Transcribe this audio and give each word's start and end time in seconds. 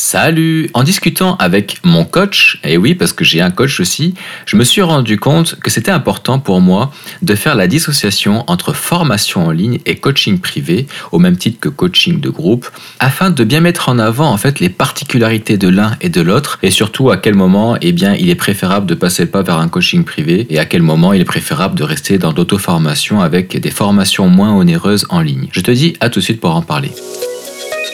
Salut 0.00 0.70
En 0.74 0.84
discutant 0.84 1.34
avec 1.40 1.80
mon 1.82 2.04
coach, 2.04 2.60
et 2.62 2.76
oui 2.76 2.94
parce 2.94 3.12
que 3.12 3.24
j'ai 3.24 3.40
un 3.40 3.50
coach 3.50 3.80
aussi, 3.80 4.14
je 4.46 4.56
me 4.56 4.62
suis 4.62 4.80
rendu 4.80 5.18
compte 5.18 5.56
que 5.56 5.70
c'était 5.70 5.90
important 5.90 6.38
pour 6.38 6.60
moi 6.60 6.92
de 7.20 7.34
faire 7.34 7.56
la 7.56 7.66
dissociation 7.66 8.44
entre 8.46 8.74
formation 8.74 9.48
en 9.48 9.50
ligne 9.50 9.80
et 9.86 9.96
coaching 9.96 10.38
privé, 10.38 10.86
au 11.10 11.18
même 11.18 11.36
titre 11.36 11.58
que 11.58 11.68
coaching 11.68 12.20
de 12.20 12.30
groupe, 12.30 12.68
afin 13.00 13.30
de 13.30 13.42
bien 13.42 13.58
mettre 13.58 13.88
en 13.88 13.98
avant 13.98 14.30
en 14.30 14.36
fait 14.36 14.60
les 14.60 14.68
particularités 14.68 15.56
de 15.56 15.66
l'un 15.66 15.96
et 16.00 16.10
de 16.10 16.20
l'autre, 16.20 16.60
et 16.62 16.70
surtout 16.70 17.10
à 17.10 17.16
quel 17.16 17.34
moment 17.34 17.76
eh 17.80 17.90
bien, 17.90 18.14
il 18.14 18.30
est 18.30 18.36
préférable 18.36 18.86
de 18.86 18.94
passer 18.94 19.24
le 19.24 19.30
pas 19.30 19.42
vers 19.42 19.58
un 19.58 19.68
coaching 19.68 20.04
privé, 20.04 20.46
et 20.48 20.60
à 20.60 20.64
quel 20.64 20.82
moment 20.82 21.12
il 21.12 21.20
est 21.20 21.24
préférable 21.24 21.74
de 21.74 21.82
rester 21.82 22.18
dans 22.18 22.30
l'auto-formation 22.30 23.20
avec 23.20 23.58
des 23.60 23.70
formations 23.72 24.28
moins 24.28 24.54
onéreuses 24.54 25.06
en 25.08 25.20
ligne. 25.22 25.48
Je 25.50 25.60
te 25.60 25.72
dis 25.72 25.96
à 25.98 26.08
tout 26.08 26.20
de 26.20 26.24
suite 26.24 26.40
pour 26.40 26.54
en 26.54 26.62
parler 26.62 26.92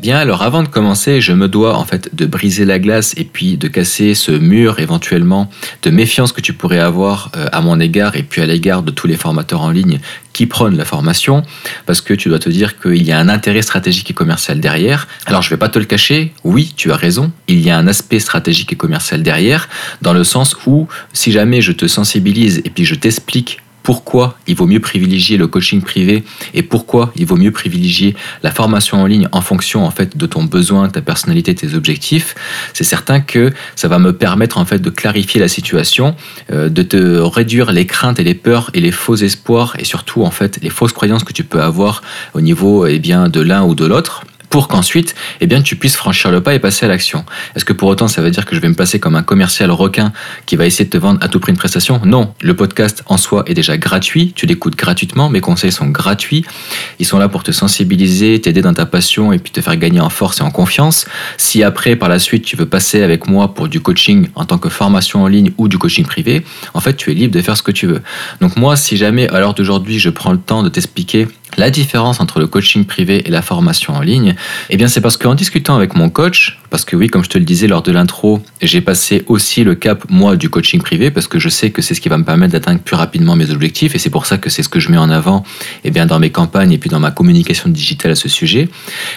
Bien 0.00 0.16
alors 0.16 0.42
avant 0.42 0.62
de 0.62 0.68
commencer, 0.68 1.20
je 1.20 1.32
me 1.32 1.48
dois 1.48 1.76
en 1.76 1.84
fait 1.84 2.14
de 2.14 2.24
briser 2.24 2.64
la 2.64 2.78
glace 2.78 3.14
et 3.16 3.24
puis 3.24 3.56
de 3.56 3.66
casser 3.66 4.14
ce 4.14 4.30
mur 4.30 4.78
éventuellement 4.78 5.50
de 5.82 5.90
méfiance 5.90 6.30
que 6.30 6.40
tu 6.40 6.52
pourrais 6.52 6.78
avoir 6.78 7.32
euh, 7.36 7.48
à 7.50 7.60
mon 7.60 7.80
égard 7.80 8.14
et 8.14 8.22
puis 8.22 8.40
à 8.40 8.46
l'égard 8.46 8.84
de 8.84 8.92
tous 8.92 9.08
les 9.08 9.16
formateurs 9.16 9.60
en 9.60 9.70
ligne 9.70 9.98
qui 10.32 10.46
prônent 10.46 10.76
la 10.76 10.84
formation 10.84 11.42
parce 11.84 12.00
que 12.00 12.14
tu 12.14 12.28
dois 12.28 12.38
te 12.38 12.48
dire 12.48 12.78
qu'il 12.78 13.02
y 13.02 13.10
a 13.10 13.18
un 13.18 13.28
intérêt 13.28 13.60
stratégique 13.60 14.12
et 14.12 14.14
commercial 14.14 14.60
derrière. 14.60 15.08
Alors 15.26 15.42
je 15.42 15.50
vais 15.50 15.56
pas 15.56 15.68
te 15.68 15.80
le 15.80 15.84
cacher, 15.84 16.32
oui, 16.44 16.72
tu 16.76 16.92
as 16.92 16.96
raison, 16.96 17.32
il 17.48 17.58
y 17.58 17.68
a 17.68 17.76
un 17.76 17.88
aspect 17.88 18.20
stratégique 18.20 18.72
et 18.72 18.76
commercial 18.76 19.24
derrière 19.24 19.68
dans 20.00 20.12
le 20.12 20.22
sens 20.22 20.56
où 20.68 20.86
si 21.12 21.32
jamais 21.32 21.60
je 21.60 21.72
te 21.72 21.88
sensibilise 21.88 22.62
et 22.64 22.70
puis 22.70 22.84
je 22.84 22.94
t'explique 22.94 23.62
pourquoi 23.88 24.36
il 24.46 24.54
vaut 24.54 24.66
mieux 24.66 24.80
privilégier 24.80 25.38
le 25.38 25.46
coaching 25.46 25.80
privé 25.80 26.22
et 26.52 26.62
pourquoi 26.62 27.10
il 27.16 27.24
vaut 27.24 27.38
mieux 27.38 27.52
privilégier 27.52 28.14
la 28.42 28.50
formation 28.50 29.00
en 29.00 29.06
ligne 29.06 29.28
en 29.32 29.40
fonction 29.40 29.86
en 29.86 29.90
fait 29.90 30.14
de 30.14 30.26
ton 30.26 30.44
besoin, 30.44 30.90
ta 30.90 31.00
personnalité, 31.00 31.54
tes 31.54 31.72
objectifs, 31.72 32.34
c'est 32.74 32.84
certain 32.84 33.20
que 33.20 33.50
ça 33.76 33.88
va 33.88 33.98
me 33.98 34.12
permettre 34.12 34.58
en 34.58 34.66
fait 34.66 34.78
de 34.78 34.90
clarifier 34.90 35.40
la 35.40 35.48
situation, 35.48 36.14
euh, 36.52 36.68
de 36.68 36.82
te 36.82 37.16
réduire 37.18 37.72
les 37.72 37.86
craintes 37.86 38.20
et 38.20 38.24
les 38.24 38.34
peurs 38.34 38.68
et 38.74 38.80
les 38.80 38.92
faux 38.92 39.16
espoirs 39.16 39.74
et 39.78 39.84
surtout 39.86 40.22
en 40.22 40.30
fait 40.30 40.58
les 40.60 40.68
fausses 40.68 40.92
croyances 40.92 41.24
que 41.24 41.32
tu 41.32 41.44
peux 41.44 41.62
avoir 41.62 42.02
au 42.34 42.42
niveau 42.42 42.84
eh 42.84 42.98
bien 42.98 43.30
de 43.30 43.40
l'un 43.40 43.64
ou 43.64 43.74
de 43.74 43.86
l'autre 43.86 44.22
pour 44.50 44.68
qu'ensuite, 44.68 45.14
eh 45.40 45.46
bien, 45.46 45.62
tu 45.62 45.76
puisses 45.76 45.96
franchir 45.96 46.30
le 46.30 46.42
pas 46.42 46.54
et 46.54 46.58
passer 46.58 46.86
à 46.86 46.88
l'action. 46.88 47.24
Est-ce 47.54 47.64
que 47.64 47.72
pour 47.72 47.88
autant, 47.88 48.08
ça 48.08 48.22
veut 48.22 48.30
dire 48.30 48.46
que 48.46 48.54
je 48.54 48.60
vais 48.60 48.68
me 48.68 48.74
passer 48.74 48.98
comme 48.98 49.16
un 49.16 49.22
commercial 49.22 49.70
requin 49.70 50.12
qui 50.46 50.56
va 50.56 50.66
essayer 50.66 50.84
de 50.84 50.90
te 50.90 50.96
vendre 50.96 51.18
à 51.22 51.28
tout 51.28 51.40
prix 51.40 51.52
une 51.52 51.58
prestation? 51.58 52.00
Non, 52.04 52.34
le 52.40 52.54
podcast 52.54 53.02
en 53.06 53.16
soi 53.16 53.44
est 53.46 53.54
déjà 53.54 53.76
gratuit, 53.76 54.32
tu 54.34 54.46
l'écoutes 54.46 54.76
gratuitement, 54.76 55.28
mes 55.28 55.40
conseils 55.40 55.72
sont 55.72 55.86
gratuits, 55.86 56.44
ils 56.98 57.06
sont 57.06 57.18
là 57.18 57.28
pour 57.28 57.42
te 57.42 57.52
sensibiliser, 57.52 58.40
t'aider 58.40 58.62
dans 58.62 58.74
ta 58.74 58.86
passion 58.86 59.32
et 59.32 59.38
puis 59.38 59.52
te 59.52 59.60
faire 59.60 59.76
gagner 59.76 60.00
en 60.00 60.10
force 60.10 60.40
et 60.40 60.42
en 60.42 60.50
confiance. 60.50 61.06
Si 61.36 61.62
après, 61.62 61.96
par 61.96 62.08
la 62.08 62.18
suite, 62.18 62.44
tu 62.44 62.56
veux 62.56 62.66
passer 62.66 63.02
avec 63.02 63.28
moi 63.28 63.54
pour 63.54 63.68
du 63.68 63.80
coaching 63.80 64.28
en 64.34 64.44
tant 64.44 64.58
que 64.58 64.68
formation 64.68 65.22
en 65.22 65.26
ligne 65.26 65.52
ou 65.58 65.68
du 65.68 65.78
coaching 65.78 66.04
privé, 66.04 66.44
en 66.74 66.80
fait, 66.80 66.96
tu 66.96 67.10
es 67.10 67.14
libre 67.14 67.34
de 67.34 67.42
faire 67.42 67.56
ce 67.56 67.62
que 67.62 67.72
tu 67.72 67.86
veux. 67.86 68.02
Donc 68.40 68.56
moi, 68.56 68.76
si 68.76 68.96
jamais, 68.96 69.28
à 69.28 69.40
l'heure 69.40 69.54
d'aujourd'hui, 69.54 69.98
je 69.98 70.10
prends 70.10 70.32
le 70.32 70.38
temps 70.38 70.62
de 70.62 70.68
t'expliquer 70.68 71.28
la 71.58 71.70
différence 71.70 72.20
entre 72.20 72.38
le 72.38 72.46
coaching 72.46 72.86
privé 72.86 73.26
et 73.26 73.30
la 73.30 73.42
formation 73.42 73.94
en 73.94 74.00
ligne, 74.00 74.34
eh 74.70 74.76
bien 74.76 74.88
c'est 74.88 75.00
parce 75.00 75.16
qu'en 75.16 75.34
discutant 75.34 75.76
avec 75.76 75.94
mon 75.94 76.08
coach, 76.08 76.58
parce 76.70 76.84
que 76.84 76.96
oui, 76.96 77.08
comme 77.08 77.24
je 77.24 77.28
te 77.28 77.38
le 77.38 77.44
disais 77.44 77.66
lors 77.66 77.82
de 77.82 77.92
l'intro, 77.92 78.40
j'ai 78.60 78.80
passé 78.80 79.22
aussi 79.26 79.64
le 79.64 79.74
cap, 79.74 80.04
moi, 80.08 80.36
du 80.36 80.50
coaching 80.50 80.80
privé, 80.80 81.10
parce 81.10 81.26
que 81.26 81.38
je 81.38 81.48
sais 81.48 81.70
que 81.70 81.82
c'est 81.82 81.94
ce 81.94 82.00
qui 82.00 82.08
va 82.08 82.18
me 82.18 82.24
permettre 82.24 82.52
d'atteindre 82.52 82.80
plus 82.80 82.96
rapidement 82.96 83.36
mes 83.36 83.50
objectifs, 83.50 83.94
et 83.94 83.98
c'est 83.98 84.10
pour 84.10 84.26
ça 84.26 84.38
que 84.38 84.50
c'est 84.50 84.62
ce 84.62 84.68
que 84.68 84.80
je 84.80 84.90
mets 84.90 84.98
en 84.98 85.10
avant 85.10 85.44
eh 85.84 85.90
bien, 85.90 86.06
dans 86.06 86.18
mes 86.18 86.30
campagnes 86.30 86.72
et 86.72 86.78
puis 86.78 86.90
dans 86.90 87.00
ma 87.00 87.10
communication 87.10 87.70
digitale 87.70 88.12
à 88.12 88.14
ce 88.14 88.28
sujet. 88.28 88.68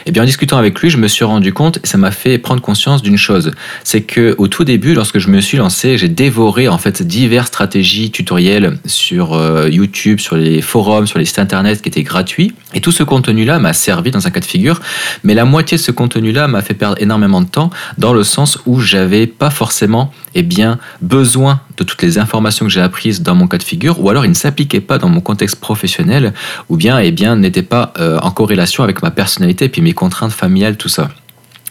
Eh 0.06 0.12
bien, 0.12 0.24
en 0.24 0.26
discutant 0.26 0.58
avec 0.58 0.80
lui, 0.80 0.90
je 0.90 0.98
me 0.98 1.08
suis 1.08 1.26
rendu 1.26 1.53
compte, 1.53 1.78
et 1.84 1.88
ça 1.88 1.98
m'a 1.98 2.12
fait 2.12 2.38
prendre 2.38 2.62
conscience 2.62 3.02
d'une 3.02 3.18
chose, 3.18 3.52
c'est 3.84 4.02
que 4.02 4.36
au 4.38 4.47
tout 4.47 4.64
début, 4.64 4.94
lorsque 4.94 5.20
je 5.20 5.28
me 5.30 5.42
suis 5.42 5.58
lancé, 5.58 5.97
j'ai 5.97 6.09
dévoré 6.09 6.68
en 6.68 6.78
fait 6.78 7.03
diverses 7.03 7.47
stratégies 7.47 8.12
tutoriels 8.12 8.78
sur 8.86 9.34
euh, 9.34 9.70
YouTube, 9.70 10.20
sur 10.20 10.36
les 10.36 10.62
forums, 10.62 11.08
sur 11.08 11.20
les 11.20 11.26
sites 11.26 11.40
internet 11.40 11.81
qui 11.81 11.90
étaient 11.90 12.03
gratuits, 12.03 12.53
et 12.74 12.81
tout 12.81 12.92
ce 12.92 13.03
contenu-là 13.03 13.59
m'a 13.59 13.74
servi 13.74 14.12
dans 14.12 14.26
un 14.28 14.30
cas 14.30 14.40
de 14.40 14.46
figure, 14.46 14.80
mais 15.24 15.34
la 15.34 15.46
moitié 15.46 15.78
de 15.78 15.81
ce 15.81 15.92
contenu-là 15.92 16.47
m'a 16.47 16.62
fait 16.62 16.74
perdre 16.74 16.96
énormément 17.02 17.41
temps 17.46 17.69
dans 17.97 18.13
le 18.13 18.24
sens 18.24 18.59
où 18.66 18.79
j'avais 18.79 19.28
pas 19.28 19.50
forcément 19.50 20.13
eh 20.34 20.44
bien, 20.44 20.79
besoin 21.02 21.62
de 21.78 21.84
toutes 21.84 22.02
les 22.02 22.18
informations 22.18 22.66
que 22.66 22.72
j'ai 22.72 22.81
apprises 22.81 23.22
dans 23.22 23.35
mon 23.35 23.47
cas 23.47 23.57
de 23.57 23.63
figure, 23.63 24.00
ou 24.00 24.09
alors 24.09 24.25
il 24.25 24.29
ne 24.29 24.35
s'appliquait 24.35 24.81
pas 24.81 24.97
dans 24.97 25.09
mon 25.09 25.22
contexte 25.22 25.57
professionnel, 25.57 26.34
ou 26.69 26.78
bien 26.78 26.97
eh 27.00 27.12
bien 27.12 27.35
n'était 27.35 27.63
pas 27.63 27.94
euh, 28.00 28.19
en 28.22 28.31
corrélation 28.31 28.84
avec 28.84 29.02
ma 29.02 29.12
personnalité 29.12 29.66
et 29.66 29.69
puis 29.69 29.81
mes 29.81 29.94
contraintes 29.94 30.31
familiales, 30.31 30.78
tout 30.78 30.90
ça. 30.90 31.09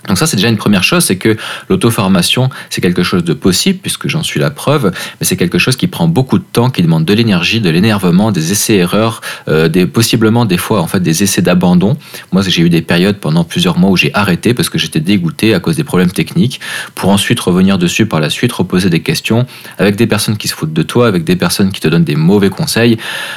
Donc 0.08 0.18
ça, 0.18 0.26
c'est 0.26 0.36
déjà 0.36 0.48
une 0.48 0.56
première 0.56 0.82
chose, 0.82 1.04
c'est 1.04 1.16
que 1.16 1.36
l'auto-formation, 1.68 2.48
c'est 2.70 2.80
quelque 2.80 3.02
chose 3.02 3.22
de 3.24 3.34
possible, 3.34 3.78
puisque 3.80 4.08
j'en 4.08 4.22
suis 4.22 4.40
la 4.40 4.50
preuve, 4.50 4.92
mais 5.20 5.26
c'est 5.26 5.36
quelque 5.36 5.58
chose 5.58 5.76
qui 5.76 5.86
prend 5.86 6.08
beaucoup 6.08 6.38
de 6.38 6.44
temps, 6.44 6.70
qui 6.70 6.82
demande 6.82 7.04
de 7.04 7.12
l'énergie, 7.12 7.60
de 7.60 7.70
l'énervement, 7.70 8.32
des 8.32 8.52
essais-erreurs, 8.52 9.20
euh, 9.48 9.68
des, 9.68 9.86
possiblement 9.86 10.46
des 10.46 10.56
fois 10.56 10.80
en 10.80 10.86
fait 10.86 11.00
des 11.00 11.22
essais 11.22 11.42
d'abandon. 11.42 11.96
Moi, 12.32 12.42
j'ai 12.46 12.62
eu 12.62 12.70
des 12.70 12.82
périodes 12.82 13.18
pendant 13.18 13.44
plusieurs 13.44 13.78
mois 13.78 13.90
où 13.90 13.96
j'ai 13.96 14.10
arrêté 14.14 14.54
parce 14.54 14.68
que 14.68 14.78
j'étais 14.78 15.00
dégoûté 15.00 15.54
à 15.54 15.60
cause 15.60 15.76
des 15.76 15.84
problèmes 15.84 16.10
techniques, 16.10 16.60
pour 16.94 17.10
ensuite 17.10 17.40
revenir 17.40 17.78
dessus 17.78 18.06
par 18.06 18.20
la 18.20 18.30
suite, 18.30 18.52
reposer 18.52 18.90
des 18.90 19.00
questions 19.00 19.46
avec 19.78 19.96
des 19.96 20.06
personnes 20.06 20.36
qui 20.36 20.48
se 20.48 20.54
foutent 20.54 20.72
de 20.72 20.82
toi, 20.82 21.08
avec 21.08 21.24
des 21.24 21.36
personnes 21.36 21.72
qui 21.72 21.80
te 21.80 21.88
donnent 21.88 22.04
des 22.04 22.16
mauvais 22.16 22.50
conseils. 22.50 22.96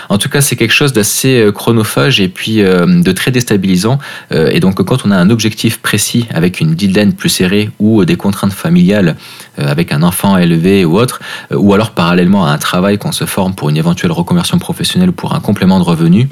En 0.09 0.17
tout 0.17 0.29
cas, 0.29 0.41
c'est 0.41 0.55
quelque 0.55 0.73
chose 0.73 0.93
d'assez 0.93 1.41
euh, 1.41 1.51
chronophage 1.51 2.21
et 2.21 2.29
puis 2.29 2.61
euh, 2.61 2.85
de 2.85 3.11
très 3.11 3.31
déstabilisant. 3.31 3.99
et 4.31 4.59
donc, 4.59 4.81
quand 4.83 5.05
on 5.05 5.11
a 5.11 5.17
un 5.17 5.29
objectif 5.29 5.79
précis 5.79 6.25
avec 6.33 6.52
une 6.59 6.75
deadline 6.75 7.13
plus 7.13 7.29
serrée 7.29 7.71
ou 7.79 8.05
des 8.05 8.15
contraintes 8.15 8.53
familiales 8.53 9.15
euh, 9.59 9.67
avec 9.67 9.91
un 9.91 10.03
enfant 10.03 10.37
élevé 10.37 10.85
ou 10.85 10.97
autre, 10.97 11.19
euh, 11.51 11.57
ou 11.57 11.73
alors 11.73 11.91
parallèlement 11.91 12.45
à 12.45 12.51
un 12.51 12.57
travail 12.57 12.97
qu'on 12.97 13.11
se 13.11 13.25
forme 13.25 13.53
pour 13.53 13.69
une 13.69 13.77
éventuelle 13.77 14.11
reconversion 14.11 14.59
professionnelle 14.59 15.09
ou 15.09 15.13
pour 15.13 15.33
un 15.33 15.39
complément 15.39 15.79
de 15.79 15.83
revenu, 15.83 16.29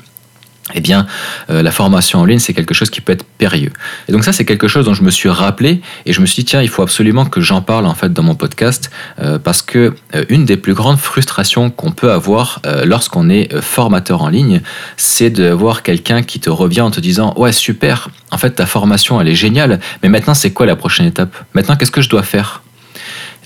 eh 0.74 0.82
bien, 0.82 1.08
euh, 1.50 1.62
la 1.62 1.72
formation 1.72 2.20
en 2.20 2.26
ligne, 2.26 2.40
c'est 2.40 2.54
quelque 2.54 2.74
chose 2.74 2.90
qui 2.90 3.02
peut 3.02 3.14
être 3.14 3.26
périlleux. 3.38 3.72
Et 4.08 4.12
donc 4.12 4.24
ça, 4.24 4.34
c'est 4.34 4.46
quelque 4.46 4.68
chose 4.68 4.86
dont 4.86 4.94
je 4.94 5.04
me 5.04 5.12
suis 5.12 5.30
rappelé 5.30 5.82
et 6.06 6.14
je 6.14 6.22
me 6.22 6.26
suis 6.26 6.44
dit, 6.44 6.46
tiens, 6.46 6.62
il 6.62 6.70
faut 6.70 6.82
absolument 6.82 7.26
que 7.26 7.42
j'en 7.42 7.62
parle 7.62 7.86
en 7.86 7.96
fait 7.96 8.12
dans 8.14 8.24
mon 8.24 8.36
podcast 8.36 8.92
euh, 9.20 9.40
parce 9.40 9.62
que 9.62 9.94
euh, 10.16 10.26
une 10.30 10.46
des 10.46 10.58
plus 10.58 10.74
grandes 10.74 11.00
frustrations 11.00 11.70
qu'on 11.70 11.92
peut 11.92 12.12
avoir 12.12 12.62
lorsqu'on 12.86 13.30
est 13.30 13.62
formateur 13.62 14.22
en 14.22 14.30
ligne, 14.30 14.62
c'est 14.98 15.30
de 15.30 15.50
voir 15.50 15.84
quelqu'un 15.84 16.24
qui 16.24 16.40
te 16.40 16.50
revient 16.50 16.82
en 16.82 16.92
te 16.92 17.00
disant, 17.00 17.34
ouais, 17.38 17.52
super, 17.52 18.10
en 18.32 18.38
fait, 18.38 18.52
ta 18.52 18.66
formation, 18.66 19.20
elle 19.20 19.28
est 19.28 19.36
géniale, 19.36 19.80
mais 20.04 20.10
maintenant, 20.10 20.34
c'est 20.34 20.52
quoi 20.52 20.66
la 20.66 20.76
prochaine 20.76 21.06
étape? 21.06 21.36
Maintenant, 21.54 21.76
qu'est-ce 21.76 21.92
que 21.92 22.02
je 22.02 22.10
dois 22.10 22.24
faire? 22.24 22.61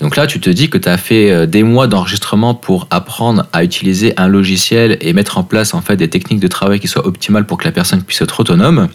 Donc 0.00 0.16
là, 0.16 0.26
tu 0.26 0.40
te 0.40 0.50
dis 0.50 0.68
que 0.68 0.76
tu 0.76 0.88
as 0.88 0.98
fait 0.98 1.30
euh, 1.30 1.46
des 1.46 1.62
mois 1.62 1.86
d'enregistrement 1.86 2.54
pour 2.54 2.86
apprendre 2.90 3.46
à 3.52 3.64
utiliser 3.64 4.12
un 4.18 4.28
logiciel 4.28 4.98
et 5.00 5.12
mettre 5.12 5.38
en 5.38 5.42
place 5.42 5.72
en 5.72 5.80
fait 5.80 5.96
des 5.96 6.08
techniques 6.08 6.40
de 6.40 6.48
travail 6.48 6.80
qui 6.80 6.88
soient 6.88 7.06
optimales 7.06 7.46
pour 7.46 7.56
que 7.56 7.64
la 7.64 7.72
personne 7.72 8.02
puisse 8.02 8.20
être 8.20 8.40
autonome. 8.40 8.88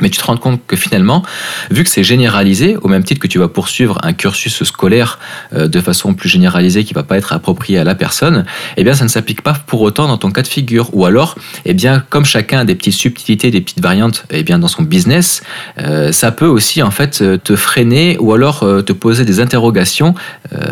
Mais 0.00 0.10
tu 0.10 0.18
te 0.18 0.24
rends 0.24 0.36
compte 0.36 0.60
que 0.66 0.74
finalement, 0.74 1.22
vu 1.70 1.84
que 1.84 1.90
c'est 1.90 2.02
généralisé, 2.02 2.76
au 2.82 2.88
même 2.88 3.04
titre 3.04 3.20
que 3.20 3.28
tu 3.28 3.38
vas 3.38 3.46
poursuivre 3.46 3.98
un 4.02 4.12
cursus 4.12 4.64
scolaire 4.64 5.20
euh, 5.52 5.68
de 5.68 5.80
façon 5.80 6.14
plus 6.14 6.28
généralisée 6.28 6.82
qui 6.82 6.94
va 6.94 7.04
pas 7.04 7.16
être 7.16 7.32
approprié 7.32 7.78
à 7.78 7.84
la 7.84 7.94
personne, 7.94 8.44
eh 8.76 8.82
bien 8.82 8.94
ça 8.94 9.04
ne 9.04 9.08
s'applique 9.08 9.42
pas 9.42 9.52
pour 9.66 9.82
autant 9.82 10.08
dans 10.08 10.18
ton 10.18 10.32
cas 10.32 10.42
de 10.42 10.48
figure. 10.48 10.90
Ou 10.94 11.06
alors, 11.06 11.36
eh 11.64 11.74
bien 11.74 12.02
comme 12.10 12.24
chacun 12.24 12.60
a 12.60 12.64
des 12.64 12.74
petites 12.74 12.94
subtilités, 12.94 13.52
des 13.52 13.60
petites 13.60 13.80
variantes, 13.80 14.24
eh 14.30 14.42
bien 14.42 14.58
dans 14.58 14.68
son 14.68 14.82
business, 14.82 15.42
euh, 15.78 16.10
ça 16.10 16.32
peut 16.32 16.46
aussi 16.46 16.82
en 16.82 16.90
fait 16.90 17.22
te 17.44 17.54
freiner 17.54 18.16
ou 18.18 18.32
alors 18.32 18.64
euh, 18.64 18.82
te 18.82 18.92
poser 18.92 19.24
des 19.24 19.40
interrogations 19.40 20.14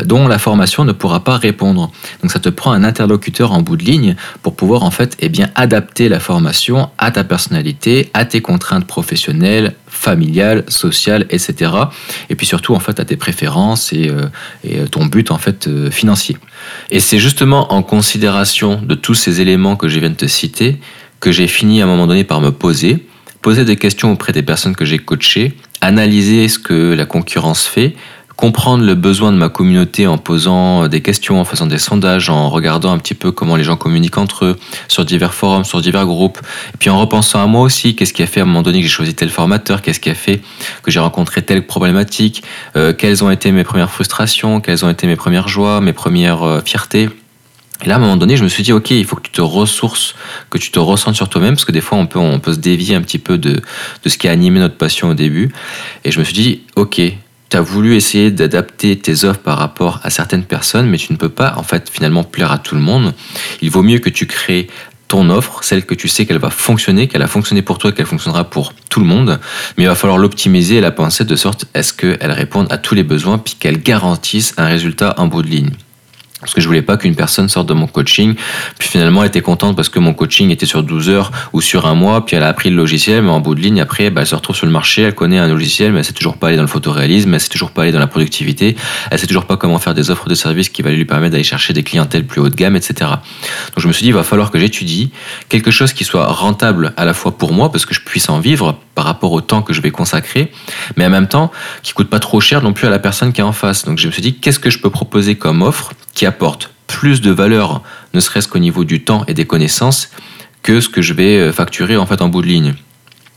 dont 0.05 0.29
la 0.29 0.39
formation 0.39 0.85
ne 0.85 0.93
pourra 0.93 1.25
pas 1.25 1.37
répondre. 1.37 1.91
Donc 2.23 2.31
ça 2.31 2.39
te 2.39 2.49
prend 2.49 2.73
un 2.73 2.85
interlocuteur 2.85 3.53
en 3.53 3.63
bout 3.63 3.77
de 3.77 3.85
ligne 3.85 4.17
pour 4.43 4.55
pouvoir 4.55 4.85
en 4.85 4.91
fait 4.91 5.17
eh 5.21 5.29
bien 5.29 5.51
adapter 5.55 6.09
la 6.09 6.21
formation 6.21 6.91
à 6.99 7.11
ta 7.11 7.25
personnalité, 7.25 8.11
à 8.15 8.25
tes 8.25 8.41
contraintes 8.41 8.87
professionnelles 8.87 9.12
professionnelle, 9.13 9.75
familiale, 9.89 10.65
sociale, 10.69 11.27
etc. 11.29 11.71
Et 12.31 12.35
puis 12.35 12.47
surtout 12.47 12.75
en 12.75 12.81
fait 12.81 12.99
à 12.99 13.05
tes 13.05 13.17
préférences 13.17 13.93
et, 13.93 14.09
euh, 14.09 14.23
euh, 14.67 14.87
ton 14.87 15.05
but 15.05 15.31
en 15.31 15.37
fait 15.37 15.69
euh, 15.69 15.91
financier. 15.91 16.39
Et 16.91 16.99
c'est 16.99 17.19
justement 17.19 17.75
en 17.75 17.83
considération 17.83 18.81
de 18.83 18.95
tous 18.95 19.13
ces 19.13 19.43
éléments 19.43 19.77
que 19.77 19.89
je 19.89 19.99
viens 19.99 20.09
de 20.09 20.15
te 20.15 20.27
citer 20.27 20.79
que 21.21 21.31
j'ai 21.31 21.47
fini 21.47 21.83
à 21.83 21.85
un 21.85 21.89
moment 21.89 22.07
donné 22.07 22.25
par 22.25 22.41
me 22.41 22.51
poser, 22.51 23.07
poser 23.43 23.67
des 23.67 23.77
questions 23.77 24.11
auprès 24.13 24.33
des 24.33 24.43
personnes 24.43 24.75
que 24.75 24.87
j'ai 24.87 24.99
coachées, 24.99 25.53
analyser 25.83 26.49
ce 26.49 26.59
que 26.59 26.95
la 26.95 27.05
concurrence 27.05 27.67
fait, 27.67 27.95
comprendre 28.37 28.85
le 28.85 28.95
besoin 28.95 29.33
de 29.33 29.37
ma 29.37 29.49
communauté 29.49 30.07
en 30.07 30.19
posant 30.19 30.89
des 30.89 31.03
questions, 31.03 31.41
en 31.41 31.45
faisant 31.45 31.67
des 31.67 31.79
sondages, 31.79 32.31
en 32.31 32.49
regardant 32.49 32.93
un 32.93 32.99
petit 32.99 33.15
peu 33.15 33.33
comment 33.33 33.57
les 33.57 33.65
gens 33.65 33.77
communiquent 33.77 34.19
entre 34.19 34.45
eux 34.45 34.57
sur 34.89 35.05
divers 35.05 35.35
forums, 35.35 35.65
sur 35.65 35.81
divers 35.81 36.07
groupes, 36.07 36.39
et 36.75 36.77
puis 36.79 36.91
en 36.91 36.99
repensant 36.99 37.43
à 37.43 37.47
moi 37.47 37.63
aussi, 37.63 37.95
qu'est-ce 37.95 38.13
qui 38.13 38.23
a 38.23 38.27
fait 38.27 38.41
à 38.41 38.43
un 38.45 38.47
moment 38.47 38.63
donné 38.63 38.79
que 38.79 38.85
j'ai 38.85 38.93
choisi 38.93 39.15
tel 39.15 39.31
formateur, 39.31 39.83
qu'est-ce 39.83 40.01
qui 40.01 40.11
a 40.11 40.15
fait 40.15 40.41
que 40.83 40.91
j'ai 40.91 41.01
rencontré 41.01 41.43
telle 41.43 41.67
problématique, 41.67 42.43
euh, 42.77 42.93
quelles 42.93 43.23
ont 43.25 43.31
été 43.31 43.53
mes 43.53 43.65
premières 43.65 43.91
frustrations, 43.91 44.61
quelles 44.61 44.85
ont 44.85 44.91
été 44.91 45.07
mes 45.07 45.17
premières 45.17 45.49
joies, 45.49 45.81
mes 45.81 45.93
premières 45.93 46.43
euh, 46.43 46.61
fiertés. 46.65 47.09
Et 47.85 47.89
là, 47.89 47.95
à 47.95 47.97
un 47.99 48.01
moment 48.01 48.17
donné, 48.17 48.37
je 48.37 48.45
me 48.45 48.49
suis 48.49 48.63
dit, 48.63 48.73
OK, 48.73 48.91
il 48.91 49.05
faut 49.05 49.17
que 49.17 49.23
tu 49.23 49.33
te 49.33 49.41
ressources, 49.41 50.15
que 50.51 50.59
tu 50.59 50.71
te 50.71 50.79
ressentes 50.79 51.17
sur 51.17 51.29
toi-même, 51.29 51.55
parce 51.55 51.65
que 51.65 51.73
des 51.73 51.81
fois, 51.81 51.99
on 51.99 52.07
peut, 52.07 52.19
on 52.19 52.39
peut 52.39 52.53
se 52.53 52.61
dévier 52.61 52.95
un 52.95 53.03
petit 53.03 53.19
peu 53.19 53.39
de, 53.39 53.61
de 54.05 54.09
ce 54.09 54.19
qui 54.19 54.29
a 54.29 54.31
animé 54.31 54.61
notre 54.61 54.77
passion 54.77 55.11
au 55.11 55.15
début. 55.15 55.53
Et 56.05 56.13
je 56.13 56.19
me 56.21 56.25
suis 56.25 56.35
dit, 56.35 56.61
OK, 56.77 57.01
tu 57.53 57.59
as 57.59 57.61
voulu 57.61 57.97
essayer 57.97 58.31
d'adapter 58.31 58.97
tes 58.99 59.25
offres 59.25 59.41
par 59.41 59.59
rapport 59.59 60.01
à 60.05 60.09
certaines 60.09 60.45
personnes, 60.45 60.89
mais 60.89 60.97
tu 60.97 61.13
ne 61.13 61.19
peux 61.19 61.29
pas 61.29 61.53
en 61.59 61.63
fait 61.63 61.91
finalement 61.91 62.25
plaire 62.25 62.51
à 62.51 62.57
tout 62.57 62.75
le 62.75 62.81
monde. 62.81 63.13
Il 63.61 63.71
vaut 63.71 63.83
mieux 63.83 63.99
que 63.99 64.09
tu 64.09 64.27
crées 64.27 64.69
ton 65.07 65.29
offre, 65.29 65.63
celle 65.63 65.85
que 65.85 65.95
tu 65.95 66.09
sais 66.09 66.25
qu'elle 66.25 66.39
va 66.39 66.49
fonctionner, 66.49 67.09
qu'elle 67.09 67.21
a 67.21 67.27
fonctionné 67.27 67.61
pour 67.61 67.77
toi, 67.77 67.93
qu'elle 67.93 68.07
fonctionnera 68.07 68.45
pour 68.45 68.73
tout 68.89 69.01
le 69.01 69.07
monde, 69.07 69.39
mais 69.77 69.85
il 69.85 69.87
va 69.87 69.95
falloir 69.95 70.17
l'optimiser 70.17 70.77
et 70.77 70.81
la 70.81 70.93
penser 70.93 71.27
de 71.27 71.37
sorte 71.37 71.67
à 71.75 71.83
ce 71.83 71.93
qu'elle 71.93 72.33
réponde 72.33 72.69
à 72.73 72.79
tous 72.79 72.95
les 72.95 73.05
besoins 73.05 73.37
puis 73.37 73.57
qu'elle 73.61 73.83
garantisse 73.83 74.55
un 74.57 74.65
résultat 74.65 75.15
en 75.19 75.27
bout 75.27 75.43
de 75.43 75.49
ligne 75.49 75.73
parce 76.43 76.55
que 76.55 76.61
je 76.61 76.67
voulais 76.67 76.83
pas 76.83 76.97
qu'une 76.97 77.15
personne 77.15 77.49
sorte 77.49 77.69
de 77.69 77.73
mon 77.73 77.87
coaching, 77.87 78.35
puis 78.79 78.89
finalement 78.89 79.23
elle 79.23 79.29
était 79.29 79.41
contente 79.41 79.77
parce 79.77 79.89
que 79.89 80.01
mon 80.01 80.13
coaching 80.13 80.51
était 80.51 80.67
sur 80.67 80.83
12 80.83 81.09
heures 81.09 81.31
ou 81.53 81.61
sur 81.61 81.87
un 81.87 81.95
mois, 81.95 82.27
puis 82.27 82.37
elle 82.37 82.43
a 82.43 82.49
appris 82.49 82.69
le 82.69 82.77
logiciel, 82.77 83.23
mais 83.23 83.31
en 83.31 83.41
bout 83.41 83.55
de 83.55 83.61
ligne, 83.61 83.81
après, 83.81 84.11
bah, 84.11 84.23
elle 84.23 84.27
se 84.27 84.35
retrouve 84.35 84.57
sur 84.57 84.67
le 84.67 84.73
marché, 84.73 85.03
elle 85.03 85.15
connaît 85.15 85.39
un 85.39 85.49
logiciel, 85.49 85.93
mais 85.93 86.01
elle 86.01 86.05
sait 86.05 86.13
toujours 86.13 86.37
pas 86.37 86.49
aller 86.49 86.57
dans 86.57 86.63
le 86.63 86.69
photoréalisme, 86.69 87.33
elle 87.33 87.41
sait 87.41 87.49
toujours 87.49 87.71
pas 87.71 87.83
aller 87.83 87.93
dans 87.93 88.01
la 88.01 88.09
productivité, 88.09 88.77
elle 89.11 89.19
sait 89.19 89.27
toujours 89.27 89.47
pas 89.47 89.57
comment 89.57 89.79
faire 89.79 89.95
des 89.95 90.11
offres 90.11 90.29
de 90.29 90.35
services 90.35 90.69
qui 90.69 90.83
va 90.83 90.91
lui 90.91 91.05
permettre 91.05 91.33
d'aller 91.33 91.45
chercher 91.45 91.73
des 91.73 91.85
clientèles 91.85 92.27
plus 92.27 92.41
haut 92.41 92.49
de 92.49 92.57
gamme, 92.57 92.75
etc. 92.75 92.95
Donc 93.09 93.79
je 93.79 93.87
me 93.87 93.93
suis 93.93 94.03
dit, 94.03 94.09
il 94.09 94.15
va 94.15 94.25
falloir 94.25 94.51
que 94.51 94.59
j'étudie 94.59 95.11
quelque 95.49 95.71
chose 95.71 95.93
qui 95.93 96.05
soit 96.05 96.27
rentable 96.27 96.93
à 96.97 97.05
la 97.05 97.15
fois 97.15 97.39
pour 97.39 97.53
moi, 97.53 97.71
parce 97.71 97.87
que 97.87 97.95
je 97.95 98.01
puisse 98.01 98.29
en 98.29 98.41
vivre 98.41 98.79
par 98.95 99.05
rapport 99.05 99.33
au 99.33 99.41
temps 99.41 99.63
que 99.63 99.73
je 99.73 99.81
vais 99.81 99.91
consacrer, 99.91 100.53
mais 100.97 101.07
en 101.07 101.11
même 101.11 101.29
temps 101.29 101.51
qui 101.83 101.93
coûte 101.93 102.11
pas 102.11 102.19
trop 102.19 102.41
cher 102.41 102.63
non 102.63 102.73
plus 102.73 102.87
à 102.87 102.91
la 102.91 102.99
personne 102.99 103.33
qui 103.33 103.41
est 103.41 103.45
en 103.45 103.53
face. 103.53 103.85
Donc 103.85 103.99
je 103.99 104.07
me 104.07 104.13
suis 104.13 104.23
dit, 104.23 104.35
qu'est-ce 104.35 104.59
que 104.59 104.71
je 104.71 104.79
peux 104.79 104.91
proposer 104.91 105.37
comme 105.37 105.63
offre 105.63 105.93
qui 106.15 106.27
apporte 106.27 106.73
plus 106.87 107.21
de 107.21 107.31
valeur, 107.31 107.83
ne 108.15 108.21
serait-ce 108.21 108.49
qu'au 108.49 108.59
niveau 108.59 108.85
du 108.85 109.03
temps 109.03 109.25
et 109.27 109.35
des 109.35 109.47
connaissances, 109.47 110.11
que 110.63 110.81
ce 110.81 110.89
que 110.89 111.03
je 111.03 111.15
vais 111.15 111.39
euh, 111.39 111.53
facturer 111.53 111.97
en 111.97 112.07
fait 112.07 112.23
en 112.23 112.29
bout 112.29 112.43
de 112.43 112.47
ligne. 112.47 112.75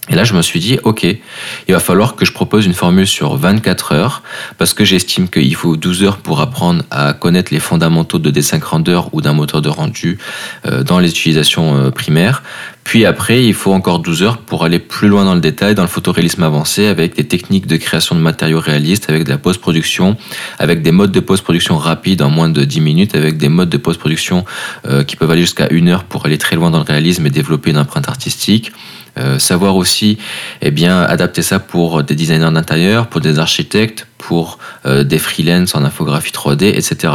Et 0.10 0.16
là, 0.16 0.24
je 0.24 0.36
me 0.36 0.42
suis 0.44 0.60
dit, 0.60 0.77
OK, 0.83 1.04
il 1.04 1.74
va 1.74 1.80
falloir 1.80 2.16
que 2.16 2.25
je 2.25 2.31
propose 2.31 2.66
une 2.68 2.75
formule 2.75 3.07
sur 3.07 3.36
24 3.38 3.94
heures, 3.94 4.22
parce 4.60 4.74
que 4.74 4.86
j'estime 4.86 5.30
qu'il 5.30 5.56
faut 5.56 5.77
12 5.77 6.04
heures 6.04 6.18
pour 6.18 6.42
apprendre 6.42 6.83
à 6.92 7.13
connaître 7.13 7.51
les 7.51 7.60
fondamentaux 7.60 8.19
de 8.19 8.30
dessin 8.30 8.60
grandeur 8.60 9.10
ou 9.13 9.22
d'un 9.22 9.33
moteur 9.33 9.63
de 9.63 9.69
rendu 9.69 10.19
euh, 10.68 10.83
dans 10.83 11.00
les 11.00 11.10
utilisations 11.10 11.75
euh, 11.75 11.89
primaires. 11.89 12.44
Puis 12.86 13.04
après, 13.04 13.44
il 13.44 13.56
faut 13.56 13.74
encore 13.74 13.98
12 13.98 14.22
heures 14.22 14.38
pour 14.38 14.64
aller 14.64 14.78
plus 14.78 15.08
loin 15.08 15.26
dans 15.26 15.34
le 15.34 15.42
détail, 15.42 15.74
dans 15.74 15.82
le 15.82 15.88
photoréalisme 15.90 16.44
avancé, 16.44 16.86
avec 16.86 17.16
des 17.16 17.24
techniques 17.24 17.66
de 17.66 17.78
création 17.78 18.16
de 18.16 18.22
matériaux 18.22 18.60
réalistes, 18.60 19.10
avec 19.10 19.24
de 19.24 19.32
la 19.32 19.40
post-production, 19.40 20.16
avec 20.60 20.84
des 20.84 20.92
modes 20.92 21.12
de 21.12 21.20
post-production 21.20 21.78
rapides 21.78 22.22
en 22.22 22.30
moins 22.30 22.48
de 22.48 22.64
10 22.64 22.82
minutes, 22.82 23.16
avec 23.16 23.38
des 23.38 23.50
modes 23.50 23.70
de 23.70 23.78
post-production 23.78 24.46
euh, 24.88 25.04
qui 25.04 25.16
peuvent 25.16 25.32
aller 25.32 25.42
jusqu'à 25.42 25.68
une 25.72 25.90
heure 25.90 26.04
pour 26.04 26.28
aller 26.28 26.38
très 26.38 26.56
loin 26.56 26.70
dans 26.70 26.78
le 26.78 26.84
réalisme 26.84 27.26
et 27.26 27.32
développer 27.32 27.72
une 27.72 27.80
empreinte 27.80 28.08
artistique. 28.08 28.72
Euh, 29.18 29.40
savoir 29.40 29.78
aussi 29.78 30.20
eh 30.62 30.70
bien, 30.70 31.02
adapter 31.02 31.42
ça 31.42 31.58
pour 31.58 32.04
des 32.04 32.14
designers 32.14 32.52
d'intérieur, 32.52 33.08
pour 33.08 33.20
des 33.20 33.40
architectes, 33.40 34.06
pour 34.20 34.60
euh, 34.86 35.04
des 35.04 35.18
freelances 35.20 35.74
en 35.74 35.84
infographie 35.84 36.32
3D, 36.32 36.66
etc. 36.66 37.14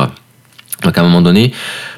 Donc 0.83 0.97
à 0.97 1.03
un 1.03 1.05
moment 1.05 1.23
donné, 1.23 1.53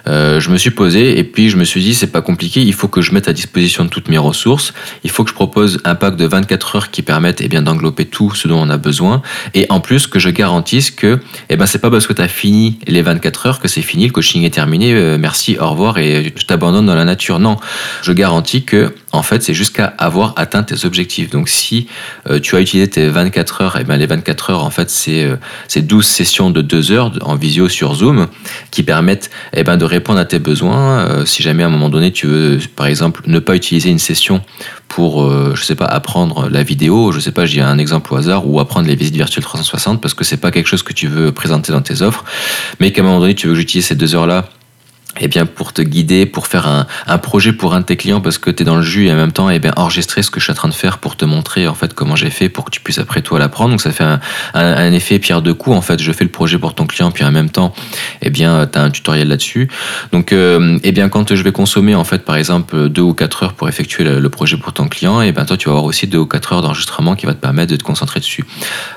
euh, 0.07 0.41
je 0.41 0.51
me 0.51 0.57
suis 0.57 0.71
posé 0.71 1.19
et 1.19 1.25
puis 1.25 1.51
je 1.51 1.57
me 1.57 1.65
suis 1.65 1.81
dit 1.81 1.95
c'est 1.95 2.13
pas 2.13 2.23
compliqué, 2.23 2.61
il 2.61 2.75
faut 2.75 2.89
que 2.89 3.03
je 3.03 3.13
mette 3.13 3.29
à 3.29 3.33
disposition 3.33 3.87
toutes 3.89 4.09
mes 4.09 4.19
ressources, 4.19 4.73
il 5.05 5.11
faut 5.11 5.25
que 5.25 5.31
je 5.31 5.35
propose 5.35 5.81
un 5.85 5.95
pack 5.95 6.17
de 6.17 6.27
24 6.27 6.77
heures 6.77 6.91
qui 6.91 7.03
permette 7.03 7.41
eh 7.41 7.49
bien 7.49 7.63
d'englober 7.63 8.05
tout 8.05 8.35
ce 8.35 8.49
dont 8.49 8.61
on 8.61 8.71
a 8.71 8.77
besoin 8.77 9.23
et 9.55 9.67
en 9.69 9.81
plus 9.81 10.07
que 10.07 10.19
je 10.19 10.31
garantisse 10.31 10.91
que 10.91 11.21
eh 11.49 11.57
ben 11.57 11.67
c'est 11.67 11.79
pas 11.79 11.91
parce 11.91 12.07
que 12.07 12.13
tu 12.13 12.23
as 12.23 12.29
fini 12.29 12.79
les 12.87 13.03
24 13.03 13.47
heures 13.47 13.61
que 13.61 13.69
c'est 13.69 13.83
fini, 13.83 14.07
le 14.07 14.13
coaching 14.13 14.45
est 14.45 14.51
terminé, 14.51 14.93
euh, 14.93 15.19
merci, 15.19 15.57
au 15.59 15.71
revoir 15.71 15.99
et 15.99 16.33
je 16.37 16.47
t'abandonne 16.47 16.87
dans 16.87 16.95
la 16.95 17.05
nature. 17.05 17.39
Non, 17.39 17.57
je 18.03 18.13
garantis 18.13 18.65
que 18.65 18.95
en 19.13 19.23
fait, 19.23 19.43
c'est 19.43 19.55
jusqu'à 19.55 19.93
avoir 19.99 20.33
atteint 20.37 20.63
tes 20.63 20.87
objectifs. 20.87 21.31
Donc 21.31 21.49
si 21.49 21.87
euh, 22.29 22.41
tu 22.41 22.57
as 22.57 22.61
utilisé 22.61 22.89
tes 22.89 23.09
24 23.09 23.61
heures, 23.61 23.77
et 23.77 23.81
eh 23.83 23.85
ben 23.85 23.97
les 23.97 24.07
24 24.07 24.51
heures 24.51 24.65
en 24.65 24.71
fait 24.71 24.91
c'est 24.91 25.29
c'est 25.69 25.83
12 25.83 26.05
sessions 26.05 26.51
de 26.51 26.63
2 26.63 26.93
heures 26.93 27.13
en 27.23 27.37
visio 27.37 27.69
sur 27.69 27.95
Zoom 27.95 28.29
qui 28.71 28.83
permettent 28.83 29.31
eh 29.53 29.65
ben 29.65 29.77
de 29.77 29.85
répondre 29.93 30.19
à 30.19 30.25
tes 30.25 30.39
besoins. 30.39 31.01
Euh, 31.01 31.25
si 31.25 31.43
jamais 31.43 31.63
à 31.63 31.67
un 31.67 31.71
moment 31.71 31.89
donné 31.89 32.11
tu 32.11 32.27
veux, 32.27 32.59
par 32.77 32.87
exemple, 32.87 33.23
ne 33.27 33.39
pas 33.39 33.55
utiliser 33.55 33.91
une 33.91 33.99
session 33.99 34.43
pour, 34.89 35.23
euh, 35.23 35.53
je 35.55 35.65
sais 35.65 35.75
pas, 35.75 35.87
apprendre 35.87 36.49
la 36.51 36.63
vidéo, 36.63 37.13
je 37.13 37.21
sais 37.21 37.33
pas, 37.33 37.47
dis 37.47 37.61
un 37.61 37.79
exemple 37.79 38.13
au 38.13 38.17
hasard, 38.17 38.47
ou 38.47 38.61
apprendre 38.61 38.89
les 38.89 38.97
visites 38.97 39.17
virtuelles 39.17 39.45
360 39.45 40.01
parce 40.01 40.15
que 40.15 40.25
c'est 40.25 40.37
pas 40.37 40.51
quelque 40.51 40.69
chose 40.69 40.83
que 40.83 40.93
tu 40.93 41.07
veux 41.07 41.33
présenter 41.33 41.73
dans 41.73 41.83
tes 41.83 42.03
offres, 42.03 42.25
mais 42.81 42.93
qu'à 42.93 43.03
un 43.03 43.05
moment 43.05 43.21
donné 43.21 43.35
tu 43.35 43.47
veux 43.47 43.53
que 43.53 43.59
j'utilise 43.61 43.87
ces 43.87 43.95
deux 43.95 44.15
heures-là 44.15 44.49
eh 45.23 45.29
bien 45.29 45.47
pour 45.47 45.73
te 45.73 45.81
guider, 45.81 46.27
pour 46.27 46.47
faire 46.47 46.67
un, 46.67 47.19
projet 47.19 47.53
pour 47.53 47.75
un 47.75 47.81
de 47.81 47.85
tes 47.85 47.97
clients 47.97 48.21
parce 48.21 48.39
que 48.39 48.51
tu 48.51 48.63
es 48.63 48.67
dans 48.67 48.77
le 48.77 48.83
jus 48.83 49.07
et 49.07 49.13
en 49.13 49.17
même 49.17 49.33
temps 49.33 49.49
eh 49.49 49.61
bien 49.61 49.73
enregistrer 49.77 50.23
ce 50.23 50.31
que 50.31 50.41
je 50.41 50.45
suis 50.45 50.53
en 50.53 50.57
train 50.57 50.69
de 50.69 50.75
faire 50.75 50.99
pour 50.99 51.17
te 51.17 51.25
montrer 51.25 51.69
en 51.69 51.75
fait 51.75 51.95
comment 51.95 52.17
j'ai 52.17 52.31
fait 52.31 52.49
pour 52.49 52.65
que 52.65 52.71
tu 52.71 52.81
puisses 52.81 52.99
après 52.99 53.23
toi 53.23 53.39
l'apprendre. 53.39 53.71
Donc 53.71 53.81
ça 53.81 53.93
fait 53.93 54.05
un, 54.55 54.93
effet 54.93 55.19
pierre 55.21 55.41
de 55.41 55.53
coups 55.53 55.77
en 55.77 55.81
fait. 55.81 56.03
Je 56.03 56.13
fais 56.13 56.25
le 56.25 56.31
projet 56.31 56.59
pour 56.59 56.75
ton 56.75 56.87
client 56.87 57.13
puis 57.13 57.25
en 57.25 57.31
même 57.31 57.49
temps 57.49 57.73
eh 58.21 58.31
bien 58.31 58.67
tu 58.67 58.79
as 58.79 58.83
un 58.83 58.91
tutoriel 58.91 59.29
là-dessus. 59.29 59.69
Donc 60.13 60.33
euh, 60.33 60.79
eh 60.83 60.93
bien 60.93 61.09
quand 61.09 61.35
je 61.35 61.43
vais 61.43 61.53
consommer 61.53 61.95
en 61.95 62.05
fait 62.05 62.25
par 62.25 62.37
exemple 62.37 62.89
deux 62.89 63.03
ou 63.03 63.15
quatre 63.15 63.45
heures 63.45 63.55
pour 63.55 63.69
effectuer 63.69 64.05
le, 64.05 64.29
projet 64.29 64.57
pour 64.57 64.73
ton 64.73 64.89
client, 64.89 65.23
eh 65.23 65.31
bien 65.31 65.45
toi 65.45 65.57
tu 65.57 65.69
vas 65.69 65.73
avoir 65.73 65.85
aussi 65.85 66.07
deux 66.07 66.19
ou 66.19 66.27
quatre 66.27 66.53
heures 66.53 66.63
d'enregistrement 66.63 67.15
qui 67.15 67.27
va 67.27 67.35
te 67.35 67.41
permettre 67.41 67.71
de 67.71 67.77
te 67.77 67.85
concentrer 67.85 68.19
dessus. 68.19 68.45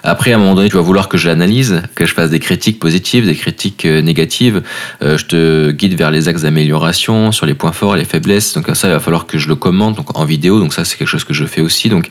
Après 0.03 0.33
à 0.33 0.37
un 0.37 0.39
moment 0.39 0.55
donné 0.55 0.69
tu 0.69 0.75
vas 0.75 0.81
vouloir 0.81 1.09
que 1.09 1.17
je 1.17 1.27
l'analyse, 1.27 1.83
que 1.93 2.05
je 2.05 2.13
fasse 2.13 2.29
des 2.29 2.39
critiques 2.39 2.79
positives, 2.79 3.25
des 3.25 3.35
critiques 3.35 3.85
euh, 3.85 4.01
négatives. 4.01 4.63
Euh, 5.01 5.17
je 5.17 5.25
te 5.25 5.71
guide 5.71 5.95
vers 5.95 6.11
les 6.15 6.27
axes 6.27 6.41
d'amélioration, 6.41 7.31
sur 7.31 7.45
les 7.45 7.53
points 7.53 7.71
forts 7.71 7.95
et 7.95 7.99
les 7.99 8.05
faiblesses. 8.05 8.53
Donc 8.53 8.69
ça, 8.73 8.87
il 8.87 8.91
va 8.91 8.99
falloir 8.99 9.25
que 9.25 9.37
je 9.37 9.47
le 9.47 9.55
commente 9.55 9.95
donc 9.95 10.17
en 10.17 10.25
vidéo. 10.25 10.59
Donc 10.59 10.73
ça, 10.73 10.85
c'est 10.85 10.97
quelque 10.97 11.07
chose 11.07 11.23
que 11.23 11.33
je 11.33 11.45
fais 11.45 11.61
aussi. 11.61 11.89
Donc, 11.89 12.09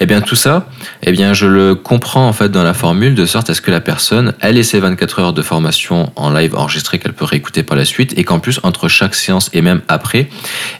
eh 0.00 0.06
bien 0.06 0.20
tout 0.20 0.36
ça, 0.36 0.68
eh 1.02 1.12
bien 1.12 1.32
je 1.32 1.46
le 1.46 1.74
comprends 1.74 2.28
en 2.28 2.32
fait 2.32 2.50
dans 2.50 2.62
la 2.62 2.74
formule 2.74 3.14
de 3.14 3.26
sorte 3.26 3.50
à 3.50 3.54
ce 3.54 3.60
que 3.60 3.70
la 3.70 3.80
personne 3.80 4.34
elle 4.40 4.58
ait 4.58 4.62
ses 4.62 4.80
24 4.80 5.18
heures 5.20 5.32
de 5.32 5.42
formation 5.42 6.12
en 6.16 6.30
live 6.30 6.54
enregistrée 6.54 6.98
qu'elle 6.98 7.12
peut 7.12 7.24
réécouter 7.24 7.62
par 7.62 7.76
la 7.76 7.84
suite 7.84 8.14
et 8.16 8.24
qu'en 8.24 8.38
plus 8.38 8.60
entre 8.62 8.88
chaque 8.88 9.14
séance 9.14 9.50
et 9.52 9.62
même 9.62 9.82
après, 9.88 10.28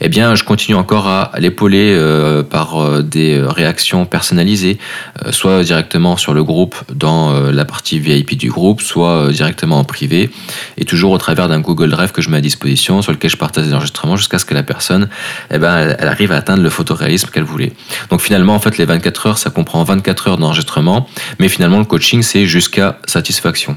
eh 0.01 0.09
bien 0.09 0.35
je 0.35 0.45
continue 0.45 0.77
encore 0.77 1.07
à 1.09 1.31
l'épauler 1.39 1.95
euh, 1.95 2.43
par 2.43 2.81
euh, 2.81 3.03
des 3.03 3.41
réactions 3.41 4.07
personnalisées, 4.07 4.79
euh, 5.25 5.33
soit 5.33 5.63
directement 5.63 6.17
sur 6.17 6.35
le 6.35 6.43
groupe 6.45 6.77
dans 6.93 7.51
la 7.51 7.65
partie 7.65 7.99
VIP 7.99 8.37
du 8.37 8.51
groupe, 8.51 8.81
soit 8.81 9.31
directement 9.33 9.79
en 9.79 9.85
privé 9.85 10.31
et 10.79 10.85
toujours 10.85 11.13
au 11.13 11.19
travers 11.19 11.49
d'un 11.49 11.61
Google 11.61 11.91
Drive 11.91 12.13
que 12.13 12.23
je 12.23 12.31
mets 12.31 12.39
sur 12.51 13.13
lequel 13.13 13.31
je 13.31 13.37
partage 13.37 13.65
des 13.65 13.75
enregistrements 13.75 14.17
jusqu'à 14.17 14.39
ce 14.39 14.45
que 14.45 14.55
la 14.55 14.63
personne, 14.63 15.09
eh 15.51 15.59
ben, 15.59 15.95
elle, 15.99 16.09
arrive 16.09 16.33
à 16.33 16.37
atteindre 16.37 16.63
le 16.63 16.71
photoréalisme 16.71 17.31
qu'elle 17.31 17.45
voulait. 17.45 17.73
Donc 18.11 18.21
finalement, 18.21 18.55
en 18.55 18.61
fait, 18.61 18.79
les 18.79 18.85
24 18.85 19.27
heures, 19.27 19.39
ça 19.39 19.51
comprend 19.51 19.83
24 19.85 20.29
heures 20.29 20.39
d'enregistrement, 20.39 21.09
mais 21.39 21.49
finalement, 21.49 21.79
le 21.79 21.85
coaching, 21.85 22.23
c'est 22.23 22.47
jusqu'à 22.47 22.99
satisfaction. 23.07 23.77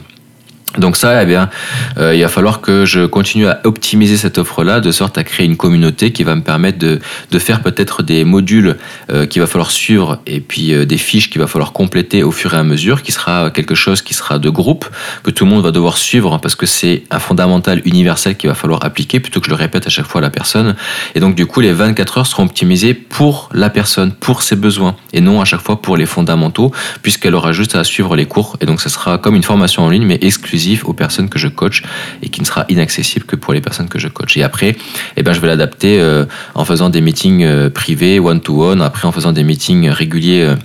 Donc 0.77 0.97
ça, 0.97 1.23
eh 1.23 1.25
bien, 1.25 1.49
euh, 1.97 2.13
il 2.15 2.21
va 2.21 2.27
falloir 2.27 2.61
que 2.61 2.85
je 2.85 3.05
continue 3.05 3.47
à 3.47 3.59
optimiser 3.63 4.17
cette 4.17 4.37
offre-là 4.37 4.79
de 4.79 4.91
sorte 4.91 5.17
à 5.17 5.23
créer 5.23 5.47
une 5.47 5.57
communauté 5.57 6.11
qui 6.11 6.23
va 6.23 6.35
me 6.35 6.41
permettre 6.41 6.77
de, 6.77 6.99
de 7.31 7.39
faire 7.39 7.61
peut-être 7.61 8.03
des 8.03 8.23
modules 8.23 8.77
euh, 9.11 9.25
qu'il 9.25 9.41
va 9.41 9.47
falloir 9.47 9.71
suivre 9.71 10.19
et 10.27 10.39
puis 10.39 10.73
euh, 10.73 10.85
des 10.85 10.97
fiches 10.97 11.31
qu'il 11.31 11.41
va 11.41 11.47
falloir 11.47 11.71
compléter 11.71 12.21
au 12.21 12.31
fur 12.31 12.53
et 12.53 12.57
à 12.57 12.63
mesure, 12.63 13.01
qui 13.01 13.11
sera 13.11 13.49
quelque 13.49 13.73
chose 13.73 14.03
qui 14.03 14.13
sera 14.13 14.37
de 14.37 14.49
groupe, 14.49 14.85
que 15.23 15.31
tout 15.31 15.43
le 15.43 15.49
monde 15.49 15.63
va 15.63 15.71
devoir 15.71 15.97
suivre 15.97 16.37
parce 16.37 16.55
que 16.55 16.67
c'est 16.67 17.03
un 17.09 17.19
fondamental 17.19 17.81
universel 17.85 18.37
qu'il 18.37 18.49
va 18.49 18.55
falloir 18.55 18.85
appliquer 18.85 19.19
plutôt 19.19 19.39
que 19.39 19.47
je 19.47 19.51
le 19.51 19.55
répète 19.57 19.87
à 19.87 19.89
chaque 19.89 20.05
fois 20.05 20.19
à 20.19 20.21
la 20.21 20.29
personne. 20.29 20.75
Et 21.15 21.19
donc 21.19 21.33
du 21.33 21.47
coup, 21.47 21.61
les 21.61 21.73
24 21.73 22.19
heures 22.19 22.27
seront 22.27 22.43
optimisées 22.43 22.93
pour 22.93 23.49
la 23.53 23.71
personne, 23.71 24.11
pour 24.11 24.43
ses 24.43 24.55
besoins 24.55 24.95
et 25.13 25.21
non 25.21 25.41
à 25.41 25.45
chaque 25.45 25.61
fois 25.61 25.81
pour 25.81 25.97
les 25.97 26.05
fondamentaux 26.05 26.71
puisqu'elle 27.01 27.33
aura 27.33 27.53
juste 27.53 27.75
à 27.75 27.83
suivre 27.83 28.15
les 28.15 28.27
cours 28.27 28.57
et 28.61 28.67
donc 28.67 28.81
ce 28.81 28.89
sera 28.89 29.17
comme 29.17 29.35
une 29.35 29.43
formation 29.43 29.83
en 29.83 29.89
ligne 29.89 30.05
mais 30.05 30.19
exclusive 30.21 30.58
aux 30.85 30.93
personnes 30.93 31.29
que 31.29 31.39
je 31.39 31.47
coach 31.47 31.83
et 32.21 32.29
qui 32.29 32.41
ne 32.41 32.45
sera 32.45 32.65
inaccessible 32.69 33.25
que 33.25 33.35
pour 33.35 33.53
les 33.53 33.61
personnes 33.61 33.89
que 33.89 33.99
je 33.99 34.07
coach. 34.07 34.37
Et 34.37 34.43
après, 34.43 34.75
eh 35.17 35.23
ben, 35.23 35.33
je 35.33 35.39
vais 35.39 35.47
l'adapter 35.47 35.99
euh, 35.99 36.25
en 36.55 36.65
faisant 36.65 36.89
des 36.89 37.01
meetings 37.01 37.43
euh, 37.43 37.69
privés, 37.69 38.19
one-to-one, 38.19 38.81
après 38.81 39.07
en 39.07 39.11
faisant 39.11 39.31
des 39.31 39.43
meetings 39.43 39.89
réguliers. 39.89 40.55